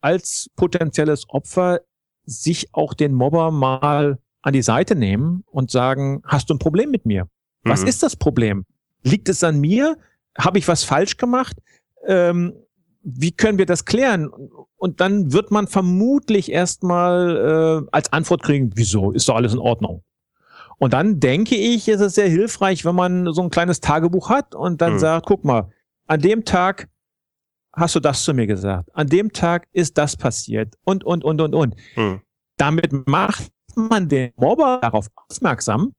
als 0.00 0.50
potenzielles 0.56 1.28
Opfer 1.30 1.80
sich 2.24 2.74
auch 2.74 2.92
den 2.94 3.14
Mobber 3.14 3.50
mal 3.50 4.18
an 4.42 4.52
die 4.52 4.62
Seite 4.62 4.96
nehmen 4.96 5.44
und 5.46 5.70
sagen, 5.70 6.22
hast 6.26 6.50
du 6.50 6.54
ein 6.54 6.58
Problem 6.58 6.90
mit 6.90 7.06
mir? 7.06 7.28
Was 7.62 7.82
Mhm. 7.82 7.88
ist 7.88 8.02
das 8.02 8.16
Problem? 8.16 8.66
Liegt 9.04 9.28
es 9.28 9.42
an 9.44 9.60
mir? 9.60 9.96
Habe 10.36 10.58
ich 10.58 10.66
was 10.66 10.82
falsch 10.84 11.16
gemacht? 11.16 11.56
Ähm, 12.06 12.52
wie 13.02 13.32
können 13.32 13.58
wir 13.58 13.66
das 13.66 13.84
klären? 13.84 14.30
Und 14.76 15.00
dann 15.00 15.32
wird 15.32 15.50
man 15.50 15.66
vermutlich 15.66 16.50
erstmal 16.50 17.84
äh, 17.84 17.88
als 17.92 18.12
Antwort 18.12 18.42
kriegen, 18.42 18.70
wieso? 18.74 19.12
Ist 19.12 19.28
doch 19.28 19.36
alles 19.36 19.52
in 19.52 19.58
Ordnung. 19.58 20.02
Und 20.78 20.92
dann 20.94 21.20
denke 21.20 21.54
ich, 21.54 21.88
ist 21.88 22.00
es 22.00 22.14
sehr 22.16 22.28
hilfreich, 22.28 22.84
wenn 22.84 22.94
man 22.94 23.32
so 23.32 23.42
ein 23.42 23.50
kleines 23.50 23.80
Tagebuch 23.80 24.30
hat 24.30 24.54
und 24.54 24.80
dann 24.80 24.94
Mhm. 24.94 24.98
sagt, 24.98 25.26
guck 25.26 25.44
mal, 25.44 25.70
an 26.08 26.20
dem 26.20 26.44
Tag 26.44 26.88
hast 27.74 27.94
du 27.94 28.00
das 28.00 28.24
zu 28.24 28.34
mir 28.34 28.46
gesagt. 28.46 28.88
An 28.94 29.06
dem 29.06 29.32
Tag 29.32 29.66
ist 29.72 29.96
das 29.96 30.16
passiert. 30.16 30.74
Und, 30.84 31.04
und, 31.04 31.24
und, 31.24 31.40
und, 31.40 31.54
und. 31.54 31.76
Hm. 31.94 32.20
Damit 32.56 32.92
macht 33.08 33.50
man 33.76 34.08
den 34.08 34.32
Mobber 34.36 34.78
darauf 34.82 35.06
aufmerksam, 35.14 35.92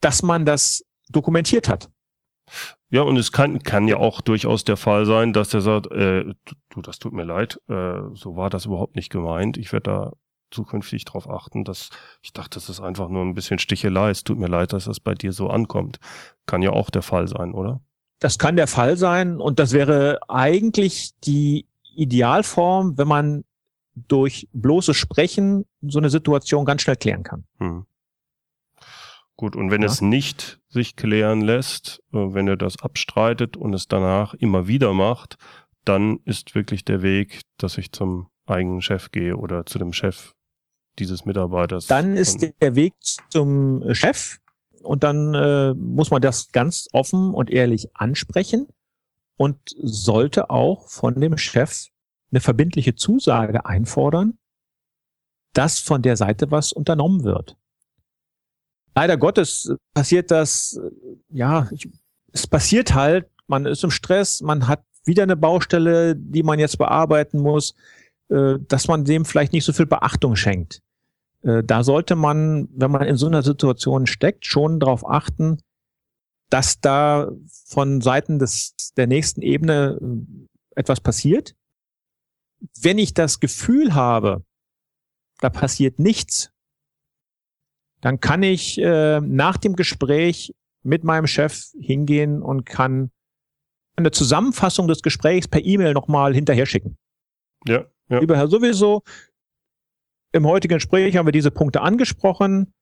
dass 0.00 0.22
man 0.22 0.44
das 0.44 0.82
dokumentiert 1.08 1.68
hat. 1.68 1.88
Ja, 2.90 3.02
und 3.02 3.16
es 3.16 3.32
kann, 3.32 3.62
kann 3.62 3.86
ja 3.86 3.98
auch 3.98 4.20
durchaus 4.20 4.64
der 4.64 4.76
Fall 4.76 5.04
sein, 5.04 5.32
dass 5.32 5.50
der 5.50 5.60
sagt, 5.60 5.90
äh, 5.92 6.24
du, 6.70 6.82
das 6.82 6.98
tut 6.98 7.12
mir 7.12 7.24
leid, 7.24 7.60
äh, 7.68 8.00
so 8.14 8.36
war 8.36 8.50
das 8.50 8.66
überhaupt 8.66 8.96
nicht 8.96 9.10
gemeint. 9.10 9.58
Ich 9.58 9.72
werde 9.72 9.90
da 9.90 10.12
zukünftig 10.50 11.04
darauf 11.04 11.28
achten, 11.28 11.64
dass 11.64 11.90
ich 12.22 12.32
dachte, 12.32 12.54
das 12.54 12.68
ist 12.68 12.80
einfach 12.80 13.08
nur 13.08 13.22
ein 13.22 13.34
bisschen 13.34 13.58
Stichelei. 13.58 14.10
Es 14.10 14.24
tut 14.24 14.38
mir 14.38 14.48
leid, 14.48 14.72
dass 14.72 14.86
das 14.86 15.00
bei 15.00 15.14
dir 15.14 15.32
so 15.32 15.48
ankommt. 15.48 15.98
Kann 16.46 16.62
ja 16.62 16.70
auch 16.70 16.90
der 16.90 17.02
Fall 17.02 17.28
sein, 17.28 17.52
oder? 17.52 17.82
Das 18.20 18.38
kann 18.38 18.56
der 18.56 18.66
Fall 18.66 18.96
sein 18.96 19.40
und 19.40 19.58
das 19.58 19.72
wäre 19.72 20.18
eigentlich 20.28 21.12
die 21.24 21.66
Idealform, 21.94 22.96
wenn 22.96 23.08
man 23.08 23.44
durch 23.94 24.48
bloßes 24.52 24.96
Sprechen 24.96 25.66
so 25.82 25.98
eine 25.98 26.10
Situation 26.10 26.64
ganz 26.64 26.82
schnell 26.82 26.96
klären 26.96 27.22
kann. 27.22 27.44
Hm. 27.58 27.86
Gut, 29.38 29.54
und 29.54 29.70
wenn 29.70 29.82
Ja. 29.82 29.86
es 29.86 30.00
nicht 30.00 30.58
sich 30.68 30.96
klären 30.96 31.40
lässt, 31.40 32.02
äh, 32.12 32.16
wenn 32.18 32.48
er 32.48 32.56
das 32.56 32.82
abstreitet 32.82 33.56
und 33.56 33.72
es 33.72 33.86
danach 33.86 34.34
immer 34.34 34.66
wieder 34.66 34.92
macht, 34.92 35.36
dann 35.84 36.18
ist 36.24 36.56
wirklich 36.56 36.84
der 36.84 37.02
Weg, 37.02 37.42
dass 37.56 37.78
ich 37.78 37.92
zum 37.92 38.26
eigenen 38.46 38.82
Chef 38.82 39.12
gehe 39.12 39.36
oder 39.36 39.64
zu 39.64 39.78
dem 39.78 39.92
Chef 39.92 40.34
dieses 40.98 41.24
Mitarbeiters. 41.24 41.86
Dann 41.86 42.16
ist 42.16 42.44
der 42.60 42.74
Weg 42.74 42.94
zum 43.30 43.84
Chef 43.94 44.38
und 44.82 45.04
dann 45.04 45.34
äh, 45.34 45.72
muss 45.74 46.10
man 46.10 46.20
das 46.20 46.50
ganz 46.50 46.88
offen 46.92 47.32
und 47.32 47.48
ehrlich 47.48 47.94
ansprechen 47.94 48.66
und 49.36 49.56
sollte 49.80 50.50
auch 50.50 50.88
von 50.88 51.20
dem 51.20 51.38
Chef 51.38 51.86
eine 52.32 52.40
verbindliche 52.40 52.96
Zusage 52.96 53.64
einfordern, 53.64 54.36
dass 55.52 55.78
von 55.78 56.02
der 56.02 56.16
Seite 56.16 56.50
was 56.50 56.72
unternommen 56.72 57.22
wird. 57.22 57.56
Leider 58.98 59.16
Gottes 59.16 59.72
passiert 59.94 60.32
das, 60.32 60.80
ja, 61.28 61.68
ich, 61.70 61.88
es 62.32 62.48
passiert 62.48 62.94
halt, 62.94 63.30
man 63.46 63.64
ist 63.64 63.84
im 63.84 63.92
Stress, 63.92 64.40
man 64.40 64.66
hat 64.66 64.82
wieder 65.04 65.22
eine 65.22 65.36
Baustelle, 65.36 66.16
die 66.16 66.42
man 66.42 66.58
jetzt 66.58 66.78
bearbeiten 66.78 67.38
muss, 67.38 67.76
äh, 68.28 68.54
dass 68.58 68.88
man 68.88 69.04
dem 69.04 69.24
vielleicht 69.24 69.52
nicht 69.52 69.64
so 69.64 69.72
viel 69.72 69.86
Beachtung 69.86 70.34
schenkt. 70.34 70.82
Äh, 71.42 71.62
Da 71.62 71.84
sollte 71.84 72.16
man, 72.16 72.68
wenn 72.72 72.90
man 72.90 73.02
in 73.02 73.16
so 73.16 73.28
einer 73.28 73.44
Situation 73.44 74.08
steckt, 74.08 74.46
schon 74.46 74.80
darauf 74.80 75.08
achten, 75.08 75.60
dass 76.50 76.80
da 76.80 77.30
von 77.66 78.00
Seiten 78.00 78.40
des, 78.40 78.74
der 78.96 79.06
nächsten 79.06 79.42
Ebene 79.42 79.96
äh, 80.00 80.80
etwas 80.80 81.00
passiert. 81.00 81.54
Wenn 82.80 82.98
ich 82.98 83.14
das 83.14 83.38
Gefühl 83.38 83.94
habe, 83.94 84.42
da 85.40 85.50
passiert 85.50 86.00
nichts, 86.00 86.50
dann 88.00 88.20
kann 88.20 88.42
ich 88.42 88.78
äh, 88.78 89.20
nach 89.20 89.56
dem 89.56 89.76
Gespräch 89.76 90.54
mit 90.82 91.04
meinem 91.04 91.26
Chef 91.26 91.66
hingehen 91.78 92.42
und 92.42 92.64
kann 92.64 93.10
eine 93.96 94.10
Zusammenfassung 94.10 94.86
des 94.86 95.02
Gesprächs 95.02 95.48
per 95.48 95.64
E-Mail 95.64 95.92
nochmal 95.92 96.34
hinterher 96.34 96.66
schicken. 96.66 96.96
ja, 97.66 97.84
ja. 98.08 98.20
Lieber 98.20 98.36
Herr 98.36 98.48
sowieso, 98.48 99.02
im 100.32 100.46
heutigen 100.46 100.74
Gespräch 100.74 101.16
haben 101.16 101.26
wir 101.26 101.32
diese 101.32 101.50
Punkte 101.50 101.80
angesprochen. 101.80 102.72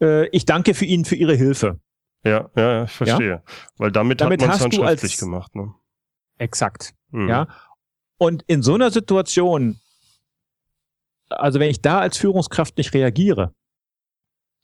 Äh, 0.00 0.28
ich 0.28 0.44
danke 0.44 0.74
für 0.74 0.84
Ihnen 0.84 1.04
für 1.04 1.16
Ihre 1.16 1.34
Hilfe. 1.34 1.80
Ja, 2.24 2.50
ja, 2.56 2.72
ja, 2.72 2.84
ich 2.84 2.90
verstehe. 2.90 3.42
Weil 3.76 3.92
damit, 3.92 4.20
Damit 4.20 4.42
hat 4.42 4.48
man 4.48 4.56
es 4.56 4.62
dann 4.62 4.72
schriftlich 4.72 5.16
gemacht. 5.16 5.54
Ne? 5.54 5.72
Exakt. 6.38 6.94
Mhm. 7.10 7.28
Ja. 7.28 7.48
Und 8.18 8.42
in 8.46 8.62
so 8.62 8.74
einer 8.74 8.90
Situation, 8.90 9.78
also 11.28 11.60
wenn 11.60 11.70
ich 11.70 11.80
da 11.82 12.00
als 12.00 12.16
Führungskraft 12.16 12.76
nicht 12.78 12.94
reagiere, 12.94 13.54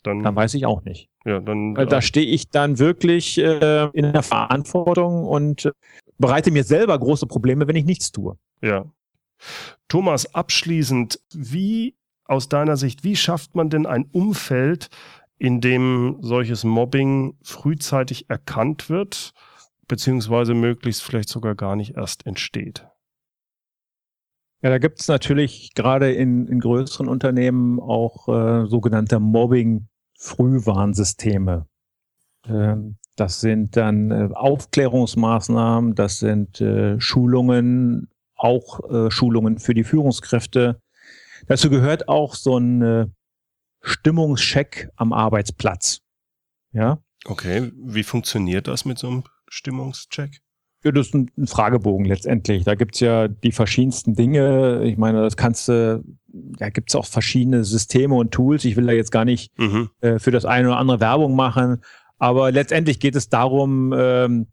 Dann, 0.02 0.22
dann 0.22 0.34
weiß 0.34 0.54
ich 0.54 0.66
auch 0.66 0.82
nicht. 0.84 1.08
Ja, 1.24 1.40
dann. 1.40 1.76
Weil 1.76 1.86
da 1.86 1.98
äh, 1.98 2.02
stehe 2.02 2.26
ich 2.26 2.50
dann 2.50 2.78
wirklich 2.78 3.38
äh, 3.38 3.88
in 3.92 4.12
der 4.12 4.22
Verantwortung 4.22 5.24
und 5.24 5.66
äh, 5.66 5.72
bereite 6.18 6.50
mir 6.50 6.64
selber 6.64 6.98
große 6.98 7.26
Probleme, 7.26 7.68
wenn 7.68 7.76
ich 7.76 7.84
nichts 7.84 8.10
tue. 8.10 8.36
Ja. 8.60 8.86
Thomas, 9.88 10.34
abschließend, 10.34 11.20
wie 11.34 11.96
aus 12.24 12.48
deiner 12.48 12.76
Sicht, 12.76 13.04
wie 13.04 13.16
schafft 13.16 13.54
man 13.54 13.70
denn 13.70 13.86
ein 13.86 14.06
Umfeld, 14.12 14.88
in 15.38 15.60
dem 15.60 16.18
solches 16.20 16.62
Mobbing 16.64 17.36
frühzeitig 17.42 18.30
erkannt 18.30 18.88
wird, 18.88 19.32
beziehungsweise 19.88 20.54
möglichst 20.54 21.02
vielleicht 21.02 21.28
sogar 21.28 21.56
gar 21.56 21.74
nicht 21.74 21.96
erst 21.96 22.26
entsteht? 22.26 22.86
Ja, 24.62 24.70
da 24.70 24.78
gibt 24.78 25.00
es 25.00 25.08
natürlich 25.08 25.74
gerade 25.74 26.12
in, 26.12 26.46
in 26.46 26.60
größeren 26.60 27.08
Unternehmen 27.08 27.80
auch 27.80 28.28
äh, 28.28 28.66
sogenannte 28.66 29.18
Mobbing-Frühwarnsysteme. 29.18 29.88
Ähm, 32.46 32.96
das 33.16 33.40
sind 33.40 33.76
dann 33.76 34.10
äh, 34.10 34.28
Aufklärungsmaßnahmen, 34.32 35.94
das 35.94 36.18
sind 36.18 36.60
äh, 36.60 37.00
Schulungen, 37.00 38.08
auch 38.36 38.80
äh, 38.90 39.10
Schulungen 39.10 39.58
für 39.58 39.74
die 39.74 39.84
Führungskräfte. 39.84 40.80
Dazu 41.46 41.70
gehört 41.70 42.08
auch 42.08 42.34
so 42.34 42.56
ein 42.56 43.12
Stimmungscheck 43.80 44.90
am 44.94 45.12
Arbeitsplatz. 45.12 45.98
Ja. 46.72 47.02
Okay, 47.24 47.72
wie 47.74 48.04
funktioniert 48.04 48.68
das 48.68 48.84
mit 48.84 48.98
so 48.98 49.08
einem 49.08 49.24
Stimmungscheck? 49.48 50.40
Ja, 50.84 50.90
das 50.90 51.08
ist 51.08 51.14
ein, 51.14 51.30
ein 51.38 51.46
Fragebogen 51.46 52.04
letztendlich. 52.06 52.64
Da 52.64 52.74
gibt's 52.74 53.00
ja 53.00 53.28
die 53.28 53.52
verschiedensten 53.52 54.14
Dinge. 54.14 54.82
Ich 54.84 54.96
meine, 54.96 55.22
das 55.22 55.36
kannst 55.36 55.68
du, 55.68 56.02
da 56.26 56.70
gibt's 56.70 56.94
auch 56.96 57.06
verschiedene 57.06 57.64
Systeme 57.64 58.14
und 58.16 58.32
Tools. 58.32 58.64
Ich 58.64 58.76
will 58.76 58.86
da 58.86 58.92
jetzt 58.92 59.12
gar 59.12 59.24
nicht 59.24 59.56
Mhm. 59.58 59.90
äh, 60.00 60.18
für 60.18 60.30
das 60.32 60.44
eine 60.44 60.68
oder 60.68 60.78
andere 60.78 61.00
Werbung 61.00 61.36
machen. 61.36 61.82
Aber 62.18 62.50
letztendlich 62.50 63.00
geht 63.00 63.14
es 63.16 63.28
darum, 63.28 63.92
ähm, 63.96 64.46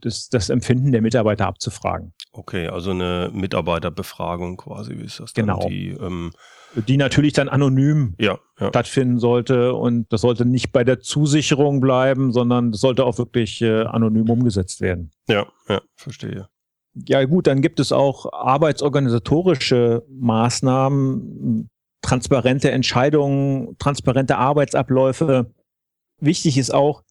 das, 0.00 0.28
das 0.28 0.50
Empfinden 0.50 0.92
der 0.92 1.00
Mitarbeiter 1.02 1.46
abzufragen. 1.46 2.12
Okay, 2.32 2.68
also 2.68 2.90
eine 2.90 3.30
Mitarbeiterbefragung 3.32 4.56
quasi, 4.56 4.98
wie 4.98 5.04
ist 5.04 5.20
das 5.20 5.32
dann? 5.32 5.46
Genau. 5.46 5.66
Die, 5.68 5.90
ähm, 5.90 6.32
Die 6.76 6.96
natürlich 6.96 7.32
dann 7.32 7.48
anonym 7.48 8.14
ja, 8.18 8.38
ja. 8.58 8.68
stattfinden 8.68 9.18
sollte 9.18 9.74
und 9.74 10.12
das 10.12 10.22
sollte 10.22 10.44
nicht 10.44 10.72
bei 10.72 10.84
der 10.84 11.00
Zusicherung 11.00 11.80
bleiben, 11.80 12.32
sondern 12.32 12.72
das 12.72 12.80
sollte 12.80 13.04
auch 13.04 13.18
wirklich 13.18 13.62
äh, 13.62 13.82
anonym 13.82 14.28
umgesetzt 14.28 14.80
werden. 14.80 15.10
Ja, 15.28 15.46
ja, 15.68 15.80
verstehe. 15.96 16.48
Ja 16.94 17.24
gut, 17.24 17.46
dann 17.46 17.60
gibt 17.60 17.80
es 17.80 17.92
auch 17.92 18.32
arbeitsorganisatorische 18.32 20.04
Maßnahmen, 20.08 21.68
transparente 22.02 22.70
Entscheidungen, 22.70 23.76
transparente 23.78 24.36
Arbeitsabläufe. 24.36 25.52
Wichtig 26.20 26.58
ist 26.58 26.72
auch, 26.72 27.02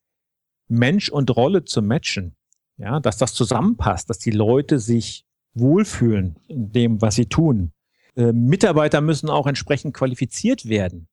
Mensch 0.67 1.09
und 1.09 1.35
Rolle 1.35 1.65
zu 1.65 1.81
matchen. 1.81 2.35
Ja, 2.77 2.99
dass 2.99 3.17
das 3.17 3.33
zusammenpasst, 3.33 4.09
dass 4.09 4.17
die 4.17 4.31
Leute 4.31 4.79
sich 4.79 5.25
wohlfühlen 5.53 6.37
in 6.47 6.71
dem, 6.71 7.01
was 7.01 7.15
sie 7.15 7.27
tun. 7.27 7.71
Äh, 8.15 8.31
Mitarbeiter 8.31 9.01
müssen 9.01 9.29
auch 9.29 9.47
entsprechend 9.47 9.93
qualifiziert 9.93 10.67
werden. 10.67 11.07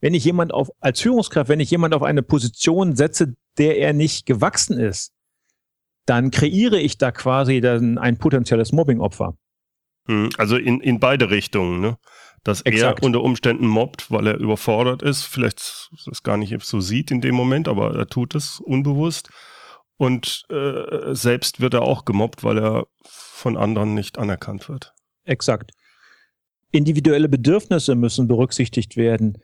Wenn 0.00 0.14
ich 0.14 0.24
jemand 0.24 0.52
auf, 0.52 0.70
als 0.80 1.00
Führungskraft, 1.00 1.48
wenn 1.48 1.60
ich 1.60 1.70
jemand 1.70 1.94
auf 1.94 2.02
eine 2.02 2.22
Position 2.22 2.96
setze, 2.96 3.34
der 3.58 3.78
er 3.78 3.92
nicht 3.92 4.26
gewachsen 4.26 4.78
ist, 4.78 5.12
dann 6.06 6.30
kreiere 6.30 6.80
ich 6.80 6.98
da 6.98 7.12
quasi 7.12 7.60
dann 7.60 7.98
ein 7.98 8.18
potenzielles 8.18 8.72
Mobbingopfer. 8.72 9.36
Hm, 10.08 10.30
Also 10.36 10.56
in, 10.56 10.80
in 10.80 10.98
beide 10.98 11.30
Richtungen, 11.30 11.80
ne? 11.80 11.96
Dass 12.44 12.62
Exakt. 12.62 12.98
er 12.98 13.06
unter 13.06 13.22
Umständen 13.22 13.68
mobbt, 13.68 14.10
weil 14.10 14.26
er 14.26 14.36
überfordert 14.36 15.00
ist, 15.00 15.22
vielleicht 15.22 15.90
das 16.06 16.24
gar 16.24 16.36
nicht 16.36 16.60
so 16.64 16.80
sieht 16.80 17.12
in 17.12 17.20
dem 17.20 17.36
Moment, 17.36 17.68
aber 17.68 17.94
er 17.94 18.08
tut 18.08 18.34
es 18.34 18.58
unbewusst. 18.58 19.30
Und 19.96 20.42
äh, 20.50 21.14
selbst 21.14 21.60
wird 21.60 21.74
er 21.74 21.82
auch 21.82 22.04
gemobbt, 22.04 22.42
weil 22.42 22.58
er 22.58 22.88
von 23.04 23.56
anderen 23.56 23.94
nicht 23.94 24.18
anerkannt 24.18 24.68
wird. 24.68 24.92
Exakt. 25.22 25.70
Individuelle 26.72 27.28
Bedürfnisse 27.28 27.94
müssen 27.94 28.26
berücksichtigt 28.26 28.96
werden. 28.96 29.38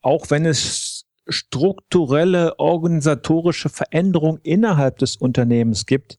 Auch 0.00 0.30
wenn 0.30 0.46
es 0.46 1.04
strukturelle 1.28 2.58
organisatorische 2.58 3.68
Veränderungen 3.68 4.40
innerhalb 4.42 4.98
des 4.98 5.16
Unternehmens 5.16 5.86
gibt, 5.86 6.18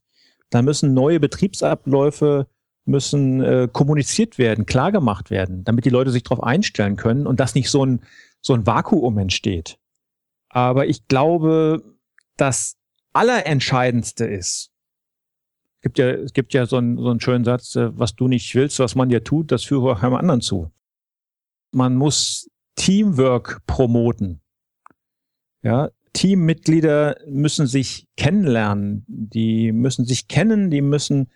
da 0.50 0.62
müssen 0.62 0.94
neue 0.94 1.20
Betriebsabläufe 1.20 2.46
müssen 2.86 3.40
äh, 3.40 3.68
kommuniziert 3.72 4.38
werden, 4.38 4.66
klargemacht 4.66 5.30
werden, 5.30 5.64
damit 5.64 5.84
die 5.86 5.90
Leute 5.90 6.10
sich 6.10 6.22
darauf 6.22 6.42
einstellen 6.42 6.96
können 6.96 7.26
und 7.26 7.40
dass 7.40 7.54
nicht 7.54 7.70
so 7.70 7.84
ein, 7.84 8.04
so 8.40 8.52
ein 8.52 8.66
Vakuum 8.66 9.18
entsteht. 9.18 9.78
Aber 10.50 10.86
ich 10.86 11.08
glaube, 11.08 11.82
das 12.36 12.76
Allerentscheidendste 13.12 14.26
ist, 14.26 14.70
gibt 15.84 15.98
ja, 15.98 16.10
es 16.10 16.32
gibt 16.32 16.54
ja 16.54 16.66
so 16.66 16.78
einen, 16.78 16.96
so 16.96 17.10
einen 17.10 17.20
schönen 17.20 17.44
Satz, 17.44 17.76
äh, 17.76 17.96
was 17.96 18.16
du 18.16 18.26
nicht 18.26 18.52
willst, 18.54 18.80
was 18.80 18.96
man 18.96 19.10
dir 19.10 19.22
tut, 19.22 19.52
das 19.52 19.62
führe 19.62 19.92
auch 19.92 20.02
einem 20.02 20.14
anderen 20.14 20.40
zu. 20.40 20.72
Man 21.72 21.94
muss 21.94 22.50
Teamwork 22.74 23.60
promoten. 23.66 24.40
Ja, 25.62 25.90
Teammitglieder 26.14 27.16
müssen 27.26 27.66
sich 27.66 28.06
kennenlernen, 28.16 29.04
die 29.08 29.72
müssen 29.72 30.04
sich 30.04 30.26
kennen, 30.28 30.70
die 30.70 30.80
müssen 30.80 31.30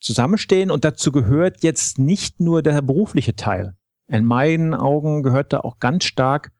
zusammenstehen 0.00 0.70
und 0.70 0.84
dazu 0.84 1.12
gehört 1.12 1.62
jetzt 1.62 1.98
nicht 1.98 2.40
nur 2.40 2.62
der 2.62 2.82
berufliche 2.82 3.36
Teil. 3.36 3.76
In 4.06 4.24
meinen 4.24 4.74
Augen 4.74 5.22
gehört 5.22 5.52
da 5.52 5.60
auch 5.60 5.78
ganz 5.78 6.04
stark 6.04 6.52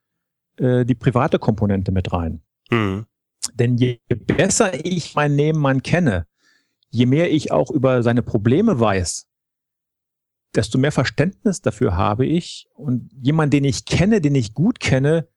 äh, 0.56 0.84
die 0.84 0.94
private 0.94 1.38
Komponente 1.38 1.92
mit 1.92 2.12
rein. 2.12 2.42
Hm. 2.70 3.06
Denn 3.54 3.76
je 3.76 3.98
besser 4.08 4.84
ich 4.84 5.14
meinen 5.14 5.36
Nebenmann 5.36 5.82
kenne, 5.82 6.26
je 6.90 7.06
mehr 7.06 7.30
ich 7.30 7.52
auch 7.52 7.70
über 7.70 8.02
seine 8.02 8.22
Probleme 8.22 8.80
weiß, 8.80 9.28
desto 10.54 10.78
mehr 10.78 10.92
Verständnis 10.92 11.60
dafür 11.60 11.96
habe 11.96 12.26
ich. 12.26 12.68
Und 12.74 13.10
jemand, 13.20 13.52
den 13.52 13.64
ich 13.64 13.84
kenne, 13.84 14.20
den 14.20 14.34
ich 14.34 14.54
gut 14.54 14.80
kenne, 14.80 15.28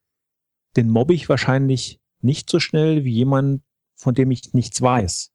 den 0.75 0.89
mobbe 0.89 1.13
ich 1.13 1.29
wahrscheinlich 1.29 1.99
nicht 2.21 2.49
so 2.49 2.59
schnell 2.59 3.03
wie 3.03 3.13
jemand, 3.13 3.63
von 3.95 4.15
dem 4.15 4.31
ich 4.31 4.53
nichts 4.53 4.81
weiß. 4.81 5.31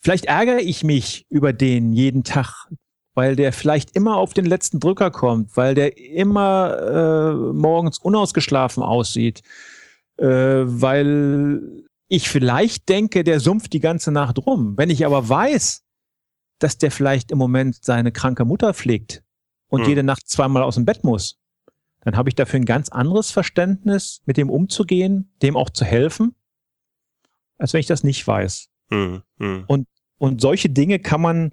Vielleicht 0.00 0.26
ärgere 0.26 0.60
ich 0.60 0.84
mich 0.84 1.26
über 1.28 1.52
den 1.52 1.92
jeden 1.92 2.22
Tag, 2.22 2.68
weil 3.14 3.34
der 3.34 3.52
vielleicht 3.52 3.96
immer 3.96 4.16
auf 4.16 4.32
den 4.32 4.44
letzten 4.44 4.78
Drücker 4.78 5.10
kommt, 5.10 5.56
weil 5.56 5.74
der 5.74 5.98
immer 5.98 6.78
äh, 6.78 7.52
morgens 7.52 7.98
unausgeschlafen 7.98 8.82
aussieht, 8.82 9.42
äh, 10.18 10.26
weil 10.26 11.87
ich 12.08 12.28
vielleicht 12.28 12.88
denke, 12.88 13.22
der 13.22 13.40
sumpft 13.40 13.72
die 13.72 13.80
ganze 13.80 14.10
Nacht 14.10 14.38
rum. 14.44 14.76
Wenn 14.76 14.90
ich 14.90 15.04
aber 15.04 15.28
weiß, 15.28 15.84
dass 16.58 16.78
der 16.78 16.90
vielleicht 16.90 17.30
im 17.30 17.38
Moment 17.38 17.84
seine 17.84 18.12
kranke 18.12 18.44
Mutter 18.44 18.74
pflegt 18.74 19.22
und 19.68 19.82
Hm. 19.82 19.88
jede 19.88 20.02
Nacht 20.02 20.28
zweimal 20.28 20.62
aus 20.62 20.74
dem 20.74 20.84
Bett 20.84 21.04
muss, 21.04 21.38
dann 22.00 22.16
habe 22.16 22.28
ich 22.28 22.34
dafür 22.34 22.60
ein 22.60 22.64
ganz 22.64 22.88
anderes 22.88 23.30
Verständnis, 23.30 24.22
mit 24.24 24.36
dem 24.36 24.50
umzugehen, 24.50 25.32
dem 25.42 25.56
auch 25.56 25.70
zu 25.70 25.84
helfen, 25.84 26.34
als 27.58 27.72
wenn 27.72 27.80
ich 27.80 27.86
das 27.86 28.04
nicht 28.04 28.26
weiß. 28.26 28.68
Hm. 28.90 29.22
Hm. 29.38 29.64
Und 30.18 30.40
solche 30.40 30.70
Dinge 30.70 30.98
kann 30.98 31.20
man, 31.20 31.52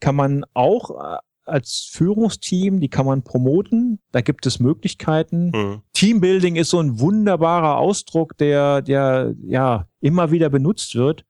kann 0.00 0.14
man 0.14 0.44
auch 0.54 0.90
äh, 0.90 1.18
als 1.46 1.88
Führungsteam, 1.92 2.80
die 2.80 2.88
kann 2.88 3.06
man 3.06 3.22
promoten. 3.22 4.00
Da 4.12 4.20
gibt 4.20 4.46
es 4.46 4.60
Möglichkeiten. 4.60 5.52
Hm. 5.54 5.82
Teambuilding 5.92 6.56
ist 6.56 6.70
so 6.70 6.80
ein 6.80 6.98
wunderbarer 6.98 7.78
Ausdruck, 7.78 8.36
der, 8.36 8.82
der, 8.82 9.34
ja, 9.42 9.88
immer 10.00 10.30
wieder 10.30 10.50
benutzt 10.50 10.94
wird. 10.94 11.24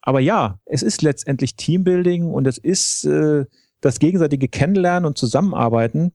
Aber 0.00 0.20
ja, 0.20 0.60
es 0.64 0.82
ist 0.82 1.02
letztendlich 1.02 1.56
Teambuilding 1.56 2.30
und 2.30 2.46
es 2.46 2.58
ist 2.58 3.04
äh, 3.04 3.44
das 3.80 3.98
gegenseitige 3.98 4.48
Kennenlernen 4.48 5.06
und 5.06 5.18
Zusammenarbeiten. 5.18 6.12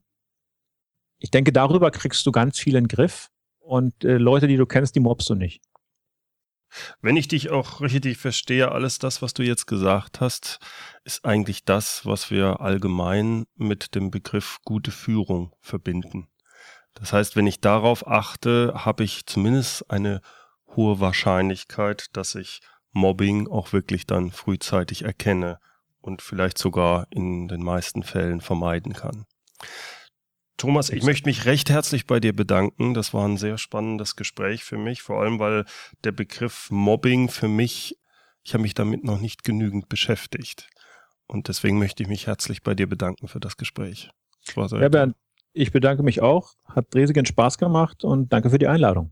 Ich 1.20 1.32
denke, 1.32 1.52
darüber 1.54 1.92
kriegst 1.92 2.26
du 2.26 2.32
ganz 2.32 2.58
viel 2.60 2.76
in 2.76 2.86
den 2.86 2.88
Griff 2.88 3.30
und 3.60 4.04
äh, 4.04 4.18
Leute, 4.18 4.48
die 4.48 4.58
du 4.58 4.66
kennst, 4.66 4.96
die 4.96 5.00
mobst 5.00 5.30
du 5.30 5.36
nicht. 5.36 5.62
Wenn 7.02 7.18
ich 7.18 7.28
dich 7.28 7.52
auch 7.52 7.82
richtig 7.82 8.18
verstehe, 8.18 8.72
alles 8.72 9.00
das, 9.00 9.22
was 9.22 9.34
du 9.34 9.44
jetzt 9.44 9.68
gesagt 9.68 10.22
hast, 10.22 10.60
ist 11.04 11.26
eigentlich 11.26 11.66
das, 11.66 12.06
was 12.06 12.32
wir 12.32 12.62
allgemein 12.62 13.46
mit 13.56 13.96
dem 13.96 14.12
Begriff 14.12 14.60
gute 14.66 14.92
Führung 14.92 15.54
verbinden. 15.62 16.28
Das 16.94 17.14
heißt, 17.14 17.36
wenn 17.36 17.48
ich 17.48 17.60
darauf 17.60 18.08
achte, 18.08 18.74
habe 18.76 19.04
ich 19.04 19.26
zumindest 19.26 19.90
eine 19.90 20.22
hohe 20.76 21.00
Wahrscheinlichkeit, 21.00 22.08
dass 22.14 22.36
ich 22.36 22.62
Mobbing 22.92 23.48
auch 23.48 23.74
wirklich 23.74 24.06
dann 24.06 24.32
frühzeitig 24.32 25.04
erkenne 25.04 25.60
und 26.02 26.22
vielleicht 26.22 26.58
sogar 26.58 27.08
in 27.10 27.48
den 27.48 27.64
meisten 27.64 28.04
Fällen 28.04 28.42
vermeiden 28.42 28.94
kann. 28.94 29.26
Thomas, 30.64 30.90
ich 30.90 31.04
möchte 31.04 31.28
mich 31.28 31.44
recht 31.44 31.70
herzlich 31.70 32.08
bei 32.08 32.22
dir 32.22 32.34
bedanken. 32.34 32.94
Das 32.94 33.14
war 33.14 33.28
ein 33.28 33.36
sehr 33.36 33.58
spannendes 33.58 34.16
Gespräch 34.16 34.64
für 34.64 34.78
mich, 34.78 35.02
vor 35.02 35.20
allem 35.20 35.38
weil 35.38 35.66
der 36.06 36.14
Begriff 36.14 36.72
Mobbing 36.72 37.28
für 37.28 37.50
mich, 37.50 38.00
ich 38.46 38.54
habe 38.54 38.62
mich 38.62 38.74
damit 38.74 39.04
noch 39.04 39.20
nicht 39.20 39.44
genügend 39.44 39.90
beschäftigt. 39.90 40.70
Und 41.28 41.50
deswegen 41.50 41.80
möchte 41.80 42.02
ich 42.02 42.08
mich 42.08 42.28
herzlich 42.28 42.64
bei 42.64 42.76
dir 42.76 42.88
bedanken 42.88 43.28
für 43.28 43.42
das 43.42 43.58
Gespräch. 43.58 44.10
Das 44.46 44.56
war 44.56 44.70
sehr 44.70 44.80
Ja, 44.80 44.88
Bernd, 44.88 45.18
ich 45.52 45.74
bedanke 45.74 46.02
mich 46.02 46.22
auch. 46.22 46.54
Hat 46.64 46.96
riesigen 46.96 47.26
Spaß 47.26 47.58
gemacht 47.58 48.06
und 48.06 48.32
danke 48.32 48.50
für 48.50 48.58
die 48.58 48.68
Einladung. 48.68 49.12